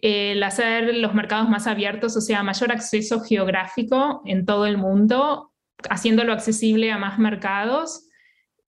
el 0.01 0.42
hacer 0.44 0.96
los 0.96 1.13
mercados 1.13 1.50
más 1.50 1.68
abiertos, 1.68 2.16
o 2.16 2.22
sea, 2.22 2.42
mayor 2.42 2.72
acceso 2.72 3.20
geográfico 3.20 4.22
en 4.25 4.46
todo 4.46 4.66
el 4.66 4.78
mundo, 4.78 5.54
haciéndolo 5.89 6.32
accesible 6.32 6.92
a 6.92 6.98
más 6.98 7.20
mercados. 7.20 8.08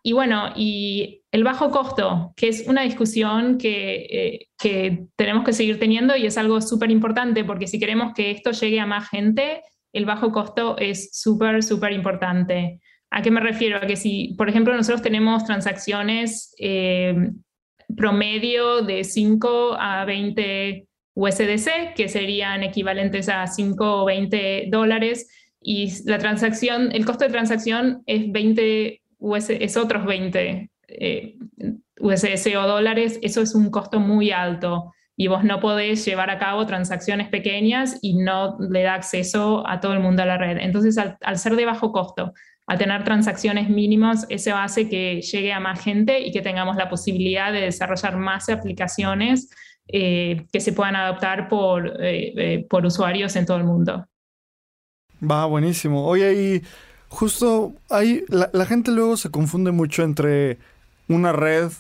Y 0.04 0.14
bueno, 0.14 0.52
y 0.56 1.21
el 1.32 1.44
bajo 1.46 1.72
costo, 1.72 2.34
que 2.36 2.50
es 2.50 2.68
una 2.68 2.82
discusión 2.82 3.58
que, 3.58 4.48
eh, 4.64 5.06
tenemos 5.16 5.46
que 5.46 5.54
seguir 5.54 5.80
teniendo 5.80 6.16
y 6.16 6.26
es 6.26 6.38
algo 6.38 6.60
súper 6.62 6.92
importante 6.92 7.44
porque 7.46 7.68
si 7.68 7.80
queremos 7.80 8.14
que 8.14 8.32
esto 8.32 8.52
llegue 8.52 8.80
a 8.80 8.86
más 8.86 9.10
gente, 9.10 9.62
el 9.94 10.06
bajo 10.06 10.32
costo 10.32 10.78
es 10.78 11.10
súper, 11.14 11.64
súper 11.64 11.94
importante. 11.94 12.82
¿A 13.10 13.22
qué 13.22 13.32
me 13.32 13.40
refiero? 13.40 13.78
A 13.78 13.88
que 13.88 13.96
si, 13.96 14.36
por 14.38 14.50
ejemplo, 14.50 14.76
nosotros 14.76 15.02
tenemos 15.02 15.46
transacciones 15.46 16.54
eh, 16.60 17.16
promedio 17.96 18.82
de 18.82 19.04
5 19.04 19.78
a 19.80 20.06
20 20.06 20.88
USDC, 21.14 21.94
que 21.96 22.08
serían 22.08 22.64
equivalentes 22.64 23.28
a 23.30 23.48
5 23.48 24.04
o 24.04 24.06
20 24.06 24.68
dólares, 24.70 25.30
y 25.62 25.92
la 26.06 26.18
transacción, 26.18 26.92
el 26.94 27.06
costo 27.06 27.26
de 27.26 27.32
transacción 27.32 28.02
es 28.06 28.32
20 28.32 29.02
US, 29.20 29.50
es 29.50 29.78
otros 29.78 30.06
20 30.06 30.71
eh, 31.00 31.38
o 32.02 32.68
dólares, 32.68 33.20
eso 33.22 33.42
es 33.42 33.56
un 33.56 33.70
costo 33.70 34.00
muy 34.00 34.32
alto 34.32 34.92
y 35.16 35.28
vos 35.28 35.44
no 35.44 35.60
podés 35.60 36.04
llevar 36.06 36.30
a 36.30 36.40
cabo 36.40 36.66
transacciones 36.66 37.30
pequeñas 37.30 38.00
y 38.02 38.16
no 38.16 38.58
le 38.60 38.84
da 38.84 38.96
acceso 38.96 39.64
a 39.68 39.80
todo 39.80 39.94
el 39.94 40.00
mundo 40.00 40.24
a 40.24 40.26
la 40.26 40.38
red. 40.38 40.58
Entonces, 40.60 40.98
al, 40.98 41.38
ser 41.38 41.56
de 41.56 41.66
bajo 41.66 41.92
costo, 41.92 42.34
al 42.66 42.78
tener 42.78 43.04
transacciones 43.04 43.70
mínimas, 43.70 44.26
eso 44.30 44.56
hace 44.56 44.90
que 44.90 45.22
llegue 45.22 45.54
a 45.54 45.60
más 45.60 45.80
gente 45.80 46.20
y 46.22 46.32
que 46.32 46.42
tengamos 46.42 46.76
la 46.76 46.90
posibilidad 46.90 47.52
de 47.54 47.62
desarrollar 47.62 48.18
más 48.18 48.50
aplicaciones 48.50 49.50
eh, 49.88 50.48
que 50.52 50.60
se 50.60 50.74
puedan 50.74 50.96
adoptar 50.96 51.50
por, 51.50 51.98
eh, 52.00 52.66
por 52.70 52.86
usuarios 52.86 53.36
en 53.36 53.46
todo 53.46 53.58
el 53.58 53.64
mundo. 53.64 54.08
Va, 55.22 55.46
buenísimo. 55.46 56.08
Oye, 56.08 56.34
y 56.34 56.62
justo 57.10 57.76
ahí 57.92 58.24
la 58.30 58.66
gente 58.66 58.92
luego 58.92 59.18
se 59.18 59.30
confunde 59.30 59.70
mucho 59.70 60.02
entre 60.02 60.58
una 61.12 61.32
red 61.32 61.72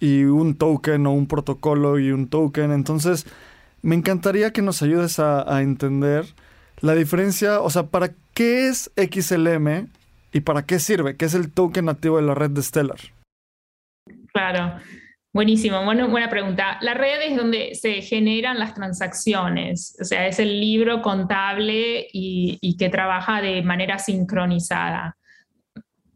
y 0.00 0.24
un 0.24 0.56
token 0.56 1.06
o 1.06 1.12
un 1.12 1.26
protocolo 1.26 1.98
y 1.98 2.10
un 2.10 2.28
token. 2.28 2.72
Entonces, 2.72 3.26
me 3.82 3.94
encantaría 3.94 4.52
que 4.52 4.62
nos 4.62 4.82
ayudes 4.82 5.18
a, 5.18 5.62
entender 5.62 6.26
la 6.80 6.94
diferencia, 6.94 7.60
o 7.60 7.70
sea, 7.70 7.84
¿para 7.84 8.10
qué 8.34 8.68
es 8.68 8.90
XLM 8.96 9.88
y 10.32 10.40
para 10.40 10.62
qué 10.62 10.78
sirve? 10.78 11.16
¿Qué 11.16 11.24
es 11.24 11.34
el 11.34 11.52
token 11.52 11.86
nativo 11.86 12.16
de 12.16 12.22
la 12.22 12.34
red 12.34 12.50
de 12.50 12.62
Stellar? 12.62 12.98
Claro, 14.32 14.78
buenísimo, 15.32 15.84
bueno, 15.84 16.08
buena 16.08 16.28
pregunta. 16.28 16.78
La 16.80 16.94
red 16.94 17.22
es 17.22 17.36
donde 17.36 17.74
se 17.74 18.00
generan 18.02 18.58
las 18.58 18.74
transacciones, 18.74 19.96
o 20.00 20.04
sea, 20.04 20.28
es 20.28 20.38
el 20.38 20.60
libro 20.60 21.02
contable 21.02 22.06
y, 22.12 22.58
y 22.60 22.76
que 22.76 22.88
trabaja 22.88 23.42
de 23.42 23.62
manera 23.62 23.98
sincronizada. 23.98 25.16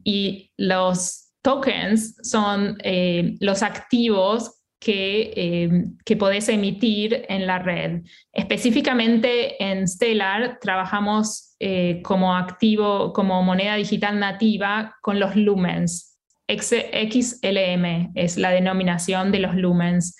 Y 0.05 0.51
los 0.57 1.22
tokens 1.43 2.15
son 2.23 2.77
eh, 2.83 3.35
los 3.39 3.61
activos 3.61 4.63
que, 4.79 5.33
eh, 5.35 5.85
que 6.03 6.17
podés 6.17 6.49
emitir 6.49 7.25
en 7.29 7.45
la 7.47 7.59
red. 7.59 8.01
Específicamente 8.33 9.63
en 9.63 9.87
Stellar 9.87 10.57
trabajamos 10.59 11.55
eh, 11.59 12.01
como 12.03 12.35
activo, 12.35 13.13
como 13.13 13.41
moneda 13.43 13.75
digital 13.75 14.19
nativa 14.19 14.95
con 15.01 15.19
los 15.19 15.35
lumens. 15.35 16.17
XLM 16.49 18.11
es 18.15 18.37
la 18.37 18.49
denominación 18.49 19.31
de 19.31 19.39
los 19.39 19.55
lumens 19.55 20.17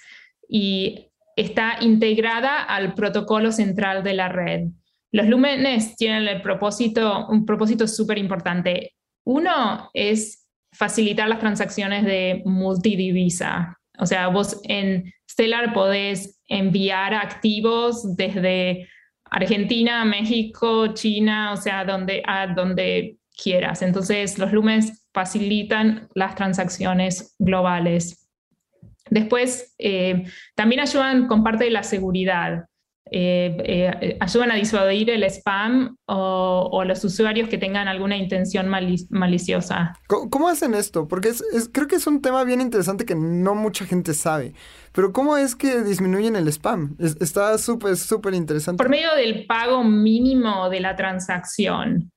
y 0.47 1.09
está 1.35 1.77
integrada 1.81 2.63
al 2.63 2.93
protocolo 2.93 3.51
central 3.51 4.03
de 4.03 4.13
la 4.13 4.29
red. 4.29 4.67
Los 5.11 5.27
lumens 5.27 5.95
tienen 5.95 6.27
el 6.27 6.41
propósito, 6.41 7.27
un 7.27 7.45
propósito 7.45 7.87
súper 7.87 8.17
importante. 8.17 8.93
Uno 9.25 9.89
es 9.93 10.42
facilitar 10.73 11.29
las 11.29 11.39
transacciones 11.39 12.03
de 12.05 12.41
multidivisa. 12.45 13.77
O 13.99 14.05
sea, 14.05 14.27
vos 14.27 14.59
en 14.63 15.13
Stellar 15.29 15.73
podés 15.73 16.41
enviar 16.47 17.13
activos 17.13 18.15
desde 18.15 18.87
Argentina, 19.25 20.05
México, 20.05 20.93
China, 20.93 21.53
o 21.53 21.57
sea, 21.57 21.85
donde, 21.85 22.21
a 22.25 22.47
donde 22.47 23.17
quieras. 23.41 23.81
Entonces, 23.81 24.37
los 24.37 24.51
lumens 24.51 25.07
facilitan 25.13 26.07
las 26.13 26.35
transacciones 26.35 27.35
globales. 27.39 28.29
Después, 29.09 29.75
eh, 29.79 30.23
también 30.55 30.81
ayudan 30.81 31.27
con 31.27 31.43
parte 31.43 31.65
de 31.65 31.71
la 31.71 31.83
seguridad. 31.83 32.65
Eh, 33.15 33.55
eh, 33.63 34.17
ayudan 34.19 34.49
a 34.49 34.55
disuadir 34.55 35.11
el 35.11 35.23
spam 35.25 35.97
o, 36.07 36.83
los 36.83 37.03
usuarios 37.03 37.47
que 37.47 37.59
tengan 37.59 37.87
alguna 37.87 38.17
intención 38.17 38.67
maliciosa. 38.67 39.93
¿Cómo, 40.07 40.49
hacen 40.49 40.73
esto? 40.73 41.07
Porque 41.07 41.31
creo 41.71 41.87
que 41.87 41.97
es 41.97 42.07
un 42.07 42.23
tema 42.23 42.43
bien 42.43 42.59
interesante 42.59 43.05
que 43.05 43.13
no 43.13 43.53
mucha 43.53 43.85
gente 43.85 44.15
sabe. 44.15 44.55
Pero 44.93 45.13
¿cómo 45.13 45.37
es 45.37 45.55
que 45.55 45.83
disminuyen 45.83 46.35
el 46.35 46.47
spam? 46.47 46.95
está 46.97 47.55
súper, 47.59 47.97
súper 47.97 48.33
interesante. 48.33 48.81
Por 48.81 48.89
medio 48.89 49.13
del 49.13 49.45
pago 49.45 49.83
mínimo 49.83 50.71
de 50.71 50.79
la 50.79 50.95
transacción. 50.95 52.11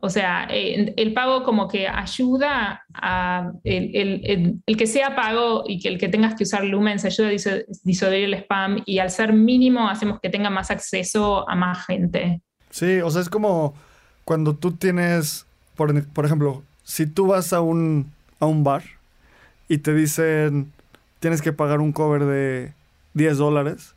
O 0.00 0.10
sea, 0.10 0.46
eh, 0.50 0.94
el 0.96 1.12
pago 1.12 1.42
como 1.42 1.68
que 1.68 1.88
ayuda 1.88 2.82
a 2.94 3.50
el, 3.64 4.60
que 4.76 4.86
sea 4.86 5.14
pago 5.16 5.64
y 5.66 5.80
que 5.80 5.88
el 5.88 5.98
que 5.98 6.08
tengas 6.08 6.34
que 6.34 6.44
usar 6.44 6.64
Lumen 6.64 6.98
se 6.98 7.08
ayuda 7.08 7.28
a 7.28 7.58
disolver 7.82 8.22
el 8.22 8.34
spam 8.34 8.82
y 8.86 8.98
al 8.98 9.10
ser 9.10 9.32
mínimo 9.32 9.88
hacemos 9.88 10.20
que 10.20 10.30
tenga 10.30 10.50
más 10.50 10.70
acceso 10.70 11.48
a 11.48 11.54
más 11.54 11.86
gente. 11.86 12.40
Sí, 12.70 13.00
o 13.00 13.10
sea, 13.10 13.22
es 13.22 13.28
como 13.28 13.74
cuando 14.24 14.54
tú 14.54 14.72
tienes, 14.72 15.46
por, 15.76 16.04
por 16.08 16.26
ejemplo, 16.26 16.62
si 16.84 17.06
tú 17.06 17.28
vas 17.28 17.52
a 17.52 17.60
un, 17.60 18.12
a 18.40 18.46
un 18.46 18.64
bar 18.64 18.82
y 19.68 19.78
te 19.78 19.94
dicen 19.94 20.72
tienes 21.20 21.42
que 21.42 21.52
pagar 21.52 21.80
un 21.80 21.92
cover 21.92 22.24
de 22.24 22.72
10 23.14 23.38
dólares, 23.38 23.94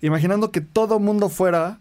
imaginando 0.00 0.52
que 0.52 0.60
todo 0.60 0.98
mundo 0.98 1.28
fuera 1.28 1.78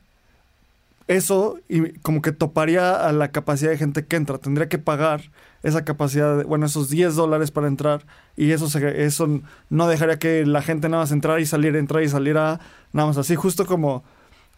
eso 1.12 1.60
y 1.70 1.94
como 2.00 2.22
que 2.22 2.32
toparía 2.32 2.96
a 2.96 3.12
la 3.12 3.32
capacidad 3.32 3.72
de 3.72 3.78
gente 3.78 4.06
que 4.06 4.16
entra. 4.16 4.38
Tendría 4.38 4.70
que 4.70 4.78
pagar 4.78 5.32
esa 5.64 5.86
capacidad, 5.86 6.38
de, 6.38 6.44
bueno, 6.44 6.66
esos 6.66 6.90
10 6.90 7.16
dólares 7.16 7.52
para 7.52 7.68
entrar 7.68 8.06
y 8.36 8.52
eso, 8.52 8.68
eso 8.80 9.42
no 9.70 9.88
dejaría 9.88 10.20
que 10.20 10.46
la 10.46 10.62
gente 10.62 10.90
nada 10.90 11.04
más 11.04 11.12
entrara 11.12 11.40
y 11.40 11.46
saliera, 11.46 11.80
entrar 11.80 12.04
y 12.04 12.10
saliera 12.10 12.60
nada 12.94 13.08
más 13.08 13.18
así. 13.18 13.36
Justo 13.36 13.66
como 13.66 14.04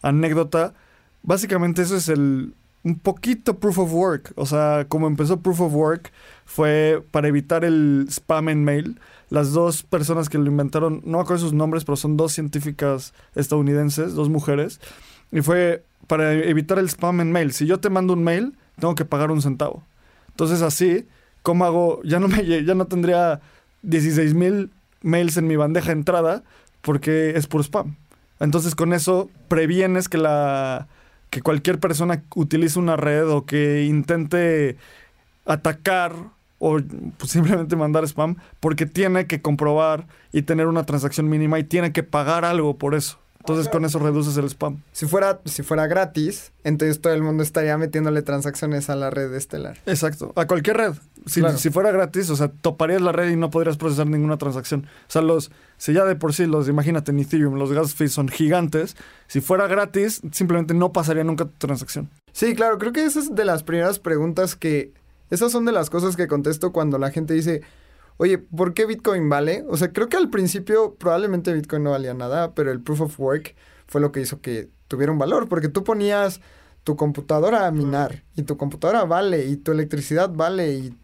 anécdota, 0.02 0.74
básicamente 1.22 1.82
eso 1.82 1.96
es 1.96 2.08
el 2.08 2.54
un 2.84 2.98
poquito 2.98 3.58
proof 3.58 3.78
of 3.78 3.92
work. 3.92 4.32
O 4.36 4.46
sea, 4.46 4.86
como 4.88 5.06
empezó 5.06 5.40
proof 5.40 5.62
of 5.62 5.74
work 5.74 6.12
fue 6.44 7.02
para 7.10 7.28
evitar 7.28 7.64
el 7.64 8.06
spam 8.08 8.50
en 8.50 8.62
mail. 8.62 9.00
Las 9.30 9.52
dos 9.52 9.82
personas 9.82 10.28
que 10.28 10.38
lo 10.38 10.46
inventaron, 10.46 11.02
no 11.04 11.18
me 11.18 11.22
acuerdo 11.22 11.42
sus 11.42 11.54
nombres, 11.54 11.84
pero 11.84 11.96
son 11.96 12.16
dos 12.16 12.32
científicas 12.32 13.14
estadounidenses, 13.34 14.14
dos 14.14 14.28
mujeres. 14.28 14.80
Y 15.34 15.42
fue 15.42 15.84
para 16.06 16.32
evitar 16.32 16.78
el 16.78 16.88
spam 16.88 17.20
en 17.20 17.32
mail. 17.32 17.52
Si 17.52 17.66
yo 17.66 17.80
te 17.80 17.90
mando 17.90 18.12
un 18.12 18.22
mail, 18.22 18.56
tengo 18.78 18.94
que 18.94 19.04
pagar 19.04 19.32
un 19.32 19.42
centavo. 19.42 19.82
Entonces 20.28 20.62
así, 20.62 21.08
¿cómo 21.42 21.64
hago? 21.64 22.00
Ya 22.04 22.20
no, 22.20 22.28
me, 22.28 22.64
ya 22.64 22.74
no 22.74 22.86
tendría 22.86 23.40
16 23.82 24.32
mil 24.32 24.70
mails 25.02 25.36
en 25.36 25.48
mi 25.48 25.56
bandeja 25.56 25.88
de 25.88 25.94
entrada, 25.94 26.44
porque 26.82 27.30
es 27.36 27.48
puro 27.48 27.64
spam. 27.64 27.96
Entonces 28.38 28.76
con 28.76 28.92
eso 28.92 29.28
previenes 29.48 30.08
que 30.08 30.18
la 30.18 30.86
que 31.30 31.42
cualquier 31.42 31.80
persona 31.80 32.22
utilice 32.36 32.78
una 32.78 32.94
red 32.94 33.28
o 33.28 33.44
que 33.44 33.86
intente 33.86 34.76
atacar 35.46 36.12
o 36.60 36.78
pues, 37.18 37.32
simplemente 37.32 37.74
mandar 37.74 38.04
spam 38.04 38.36
porque 38.60 38.86
tiene 38.86 39.26
que 39.26 39.42
comprobar 39.42 40.06
y 40.32 40.42
tener 40.42 40.68
una 40.68 40.84
transacción 40.86 41.28
mínima 41.28 41.58
y 41.58 41.64
tiene 41.64 41.92
que 41.92 42.04
pagar 42.04 42.44
algo 42.44 42.78
por 42.78 42.94
eso. 42.94 43.18
Entonces 43.46 43.68
con 43.68 43.84
eso 43.84 43.98
reduces 43.98 44.38
el 44.38 44.46
spam. 44.46 44.80
Si 44.92 45.04
fuera, 45.04 45.38
si 45.44 45.62
fuera 45.62 45.86
gratis, 45.86 46.52
entonces 46.64 47.02
todo 47.02 47.12
el 47.12 47.22
mundo 47.22 47.42
estaría 47.42 47.76
metiéndole 47.76 48.22
transacciones 48.22 48.88
a 48.88 48.96
la 48.96 49.10
red 49.10 49.30
de 49.30 49.38
Stellar. 49.38 49.76
Exacto, 49.84 50.32
a 50.34 50.46
cualquier 50.46 50.78
red. 50.78 50.92
Si, 51.26 51.42
si 51.58 51.68
fuera 51.68 51.90
gratis, 51.90 52.30
o 52.30 52.36
sea, 52.36 52.48
toparías 52.48 53.02
la 53.02 53.12
red 53.12 53.28
y 53.28 53.36
no 53.36 53.50
podrías 53.50 53.76
procesar 53.76 54.06
ninguna 54.06 54.38
transacción. 54.38 54.86
O 54.86 55.10
sea, 55.10 55.20
los, 55.20 55.50
si 55.76 55.92
ya 55.92 56.06
de 56.06 56.16
por 56.16 56.32
sí 56.32 56.46
los, 56.46 56.68
imagínate 56.68 57.10
en 57.10 57.18
Ethereum, 57.18 57.56
los 57.56 57.70
gas 57.70 57.94
fees 57.94 58.12
son 58.12 58.28
gigantes, 58.28 58.96
si 59.26 59.42
fuera 59.42 59.66
gratis, 59.66 60.22
simplemente 60.32 60.72
no 60.72 60.92
pasaría 60.92 61.22
nunca 61.22 61.44
tu 61.44 61.52
transacción. 61.58 62.08
Sí, 62.32 62.54
claro, 62.54 62.78
creo 62.78 62.92
que 62.92 63.04
esa 63.04 63.20
es 63.20 63.34
de 63.34 63.44
las 63.44 63.62
primeras 63.62 63.98
preguntas 63.98 64.56
que, 64.56 64.94
esas 65.28 65.52
son 65.52 65.66
de 65.66 65.72
las 65.72 65.90
cosas 65.90 66.16
que 66.16 66.28
contesto 66.28 66.72
cuando 66.72 66.98
la 66.98 67.10
gente 67.10 67.34
dice, 67.34 67.60
oye, 68.16 68.38
¿por 68.38 68.74
qué 68.74 68.86
Bitcoin 68.86 69.28
vale? 69.28 69.64
O 69.68 69.76
sea, 69.76 69.92
creo 69.92 70.08
que 70.08 70.16
al 70.16 70.30
principio 70.30 70.94
probablemente 70.94 71.52
Bitcoin 71.52 71.82
no 71.82 71.90
valía 71.90 72.14
nada, 72.14 72.54
pero 72.54 72.70
el 72.70 72.80
proof 72.80 73.02
of 73.02 73.20
work 73.20 73.54
fue 73.86 74.00
lo 74.00 74.12
que 74.12 74.20
hizo 74.20 74.40
que 74.40 74.70
tuviera 74.88 75.12
un 75.12 75.18
valor, 75.18 75.48
porque 75.48 75.68
tú 75.68 75.84
ponías 75.84 76.40
tu 76.84 76.96
computadora 76.96 77.66
a 77.66 77.70
minar 77.70 78.22
y 78.36 78.42
tu 78.42 78.56
computadora 78.56 79.04
vale 79.04 79.46
y 79.46 79.56
tu 79.56 79.72
electricidad 79.72 80.30
vale 80.30 80.72
y 80.74 80.94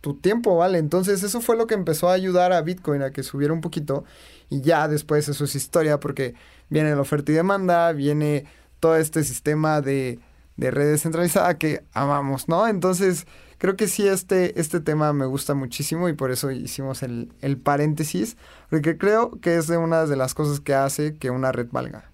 tu 0.00 0.14
tiempo 0.14 0.56
vale. 0.56 0.78
Entonces 0.78 1.22
eso 1.22 1.40
fue 1.40 1.56
lo 1.56 1.66
que 1.66 1.74
empezó 1.74 2.08
a 2.08 2.12
ayudar 2.12 2.52
a 2.52 2.62
Bitcoin 2.62 3.02
a 3.02 3.10
que 3.10 3.22
subiera 3.22 3.52
un 3.52 3.60
poquito 3.60 4.04
y 4.48 4.60
ya 4.60 4.86
después 4.88 5.28
eso 5.28 5.44
es 5.44 5.54
historia 5.54 5.98
porque 5.98 6.34
viene 6.68 6.94
la 6.94 7.00
oferta 7.00 7.32
y 7.32 7.34
demanda, 7.34 7.92
viene 7.92 8.46
todo 8.80 8.96
este 8.96 9.24
sistema 9.24 9.80
de, 9.80 10.18
de 10.56 10.70
red 10.70 10.90
descentralizada 10.90 11.58
que 11.58 11.84
amamos, 11.92 12.48
¿no? 12.48 12.66
Entonces 12.66 13.26
creo 13.60 13.76
que 13.76 13.86
sí, 13.86 14.08
este, 14.08 14.58
este 14.58 14.80
tema 14.80 15.12
me 15.12 15.26
gusta 15.26 15.54
muchísimo 15.54 16.08
y 16.08 16.14
por 16.14 16.30
eso 16.30 16.50
hicimos 16.50 17.02
el, 17.02 17.28
el 17.42 17.58
paréntesis, 17.58 18.38
porque 18.70 18.96
creo 18.96 19.38
que 19.40 19.56
es 19.56 19.66
de 19.66 19.76
una 19.76 20.06
de 20.06 20.16
las 20.16 20.34
cosas 20.34 20.60
que 20.60 20.74
hace 20.74 21.18
que 21.18 21.30
una 21.30 21.52
red 21.52 21.68
valga. 21.70 22.10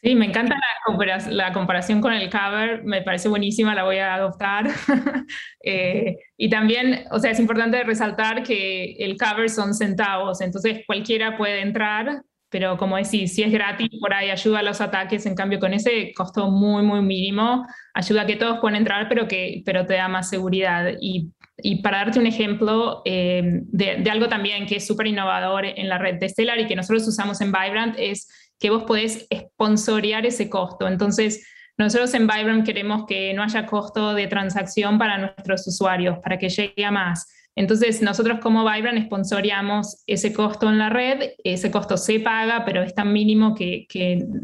Sí, 0.00 0.14
me 0.14 0.26
encanta 0.26 0.54
la, 0.54 1.18
la, 1.30 1.52
comparación 1.52 2.00
con 2.00 2.12
el 2.12 2.30
cover, 2.30 2.84
me 2.84 3.02
parece 3.02 3.28
buenísima, 3.28 3.74
la 3.74 3.82
voy 3.82 3.98
a 3.98 4.14
adoptar. 4.14 4.68
eh, 5.64 6.18
y 6.36 6.48
también, 6.50 7.04
o 7.10 7.18
sea, 7.18 7.32
es 7.32 7.40
importante 7.40 7.82
resaltar 7.82 8.44
que 8.44 8.92
el 8.98 9.16
cover 9.16 9.50
son 9.50 9.74
centavos, 9.74 10.40
entonces 10.40 10.84
cualquiera 10.86 11.36
puede 11.36 11.62
entrar 11.62 12.22
pero 12.50 12.76
como 12.76 12.96
decís, 12.96 13.34
si 13.34 13.42
es 13.42 13.52
gratis, 13.52 13.88
por 14.00 14.14
ahí 14.14 14.30
ayuda 14.30 14.60
a 14.60 14.62
los 14.62 14.80
ataques, 14.80 15.26
en 15.26 15.34
cambio 15.34 15.58
con 15.58 15.74
ese 15.74 16.12
costo 16.14 16.50
muy, 16.50 16.82
muy 16.82 17.02
mínimo, 17.02 17.66
ayuda 17.94 18.22
a 18.22 18.26
que 18.26 18.36
todos 18.36 18.58
puedan 18.60 18.76
entrar, 18.76 19.08
pero, 19.08 19.28
que, 19.28 19.62
pero 19.66 19.84
te 19.86 19.94
da 19.94 20.08
más 20.08 20.28
seguridad. 20.28 20.92
Y, 21.00 21.30
para 21.82 21.98
darte 21.98 22.20
un 22.20 22.26
ejemplo 22.26 23.02
eh, 23.04 23.42
de, 23.64 23.96
de, 23.96 24.10
algo 24.10 24.28
también 24.28 24.64
que 24.64 24.76
es 24.76 24.86
súper 24.86 25.08
innovador 25.08 25.64
en 25.64 25.88
la 25.88 25.98
red 25.98 26.20
de 26.20 26.28
Stellar 26.28 26.60
y 26.60 26.68
que 26.68 26.76
nosotros 26.76 27.06
usamos 27.08 27.40
en 27.40 27.50
Vibrant, 27.50 27.96
es 27.98 28.28
que 28.60 28.70
vos 28.70 28.84
podés 28.84 29.26
sponsorear 29.34 30.24
ese 30.24 30.48
costo. 30.48 30.86
Entonces, 30.86 31.44
nosotros 31.76 32.12
en 32.14 32.26
Vibrant 32.26 32.66
queremos 32.66 33.06
que 33.06 33.32
no 33.34 33.42
haya 33.42 33.66
costo 33.66 34.14
de 34.14 34.26
transacción 34.26 34.98
para 34.98 35.18
nuestros 35.18 35.66
usuarios, 35.66 36.18
para 36.18 36.38
que 36.38 36.48
llegue 36.48 36.84
a 36.84 36.90
más. 36.90 37.26
Entonces, 37.58 38.02
nosotros 38.02 38.38
como 38.40 38.64
Vibrant 38.64 39.06
sponsoriamos 39.06 40.04
ese 40.06 40.32
costo 40.32 40.68
en 40.68 40.78
la 40.78 40.90
red, 40.90 41.30
ese 41.42 41.72
costo 41.72 41.96
se 41.96 42.20
paga, 42.20 42.64
pero 42.64 42.84
es 42.84 42.94
tan 42.94 43.12
mínimo 43.12 43.56
que, 43.56 43.88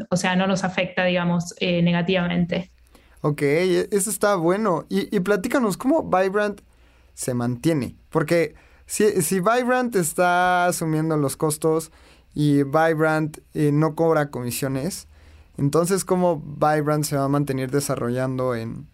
o 0.09 0.17
sea, 0.17 0.35
no 0.35 0.47
nos 0.47 0.65
afecta, 0.65 1.05
digamos, 1.05 1.55
eh, 1.61 1.81
negativamente. 1.81 2.73
Ok, 3.21 3.41
e, 3.41 3.87
eso 3.89 4.09
está 4.09 4.35
bueno. 4.35 4.85
Y, 4.89 5.17
platícanos, 5.21 5.77
¿cómo 5.77 6.03
Vibrant 6.03 6.59
se 7.13 7.33
mantiene? 7.33 7.95
Porque 8.09 8.55
si, 8.85 9.05
Vibrant 9.39 9.95
está 9.95 10.65
asumiendo 10.65 11.15
los 11.15 11.37
costos 11.37 11.93
y 12.33 12.63
Vibrant 12.63 13.37
eh, 13.53 13.71
no 13.71 13.95
cobra 13.95 14.29
comisiones, 14.29 15.07
entonces, 15.55 16.03
¿cómo 16.03 16.41
Vibrant 16.41 17.05
se 17.05 17.15
va 17.15 17.23
a 17.23 17.29
mantener 17.29 17.71
desarrollando 17.71 18.55
en, 18.55 18.89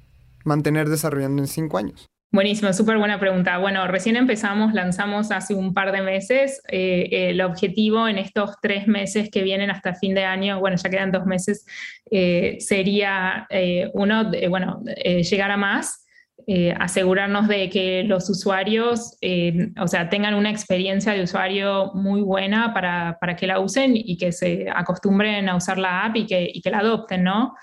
mantener 0.46 0.90
desarrollando 0.90 1.42
en 1.42 1.48
cinco 1.48 1.80
años? 1.80 2.11
Buenísimo, 2.34 2.72
súper 2.72 2.98
buena 2.98 3.20
pregunta. 3.20 3.58
Bueno, 3.58 3.86
recién 3.88 4.16
empezamos, 4.16 4.74
lanzamos 4.74 5.32
hace 5.32 5.54
un 5.54 5.74
par 5.74 5.92
de 5.92 6.02
meses. 6.02 6.62
Eh, 6.70 7.10
el 7.12 7.42
objetivo 7.42 8.08
en 8.08 8.18
estos 8.18 8.56
tres 8.62 8.88
meses 8.88 9.30
que 9.30 9.44
vienen 9.44 9.70
hasta 9.70 9.96
fin 9.96 10.16
de 10.16 10.24
año, 10.24 10.58
bueno, 10.62 10.78
ya 10.78 10.90
quedan 10.90 11.12
dos 11.12 11.26
meses, 11.26 11.66
eh, 12.10 12.56
sería 12.62 13.48
eh, 13.50 13.90
uno, 13.96 14.32
bueno, 14.50 14.82
llegar 15.04 15.52
a 15.52 15.58
más, 15.58 16.06
asegurarnos 16.80 17.50
de 17.50 17.70
que 17.70 18.04
los 18.04 18.30
usuarios, 18.30 19.18
o 19.80 19.88
sea, 19.88 20.10
tengan 20.10 20.34
una 20.34 20.50
experiencia 20.50 21.12
de 21.14 21.24
usuario 21.24 21.92
muy 21.94 22.22
buena 22.22 22.74
para, 22.74 23.18
para, 23.20 23.36
que 23.36 23.46
la 23.46 23.60
usen 23.60 23.92
y 23.96 24.18
que 24.18 24.32
se 24.32 24.68
acostumbren 24.74 25.50
a 25.50 25.56
usar 25.56 25.78
la 25.78 26.06
app 26.06 26.16
y 26.16 26.26
que, 26.26 26.50
y 26.52 26.62
que 26.62 26.72
la 26.72 26.80
adopten, 26.80 27.24
¿no? 27.24 27.54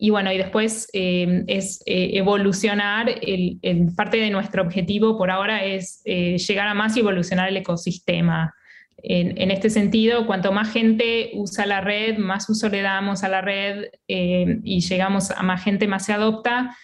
Y 0.00 0.10
bueno, 0.10 0.32
y 0.32 0.38
después 0.38 0.88
eh, 0.92 1.42
es 1.48 1.82
eh, 1.84 2.10
evolucionar, 2.14 3.08
el, 3.20 3.58
parte 3.96 4.18
de 4.18 4.30
nuestro 4.30 4.62
objetivo 4.62 5.18
por 5.18 5.28
ahora 5.28 5.64
es 5.64 6.02
eh, 6.04 6.38
llegar 6.38 6.68
a 6.68 6.74
más 6.74 6.96
y 6.96 7.00
evolucionar 7.00 7.48
el 7.48 7.56
ecosistema. 7.56 8.54
En, 9.00 9.52
este 9.52 9.70
sentido, 9.70 10.26
cuanto 10.26 10.50
más 10.50 10.72
gente 10.72 11.30
usa 11.34 11.66
la 11.66 11.80
red, 11.80 12.18
más 12.18 12.48
uso 12.48 12.68
le 12.68 12.82
damos 12.82 13.22
a 13.22 13.28
la 13.28 13.40
red 13.40 13.84
y 14.08 14.80
llegamos 14.80 15.30
a 15.30 15.40
más 15.44 15.62
gente, 15.62 15.86
más 15.86 16.04
se 16.04 16.12
adopta, 16.12 16.76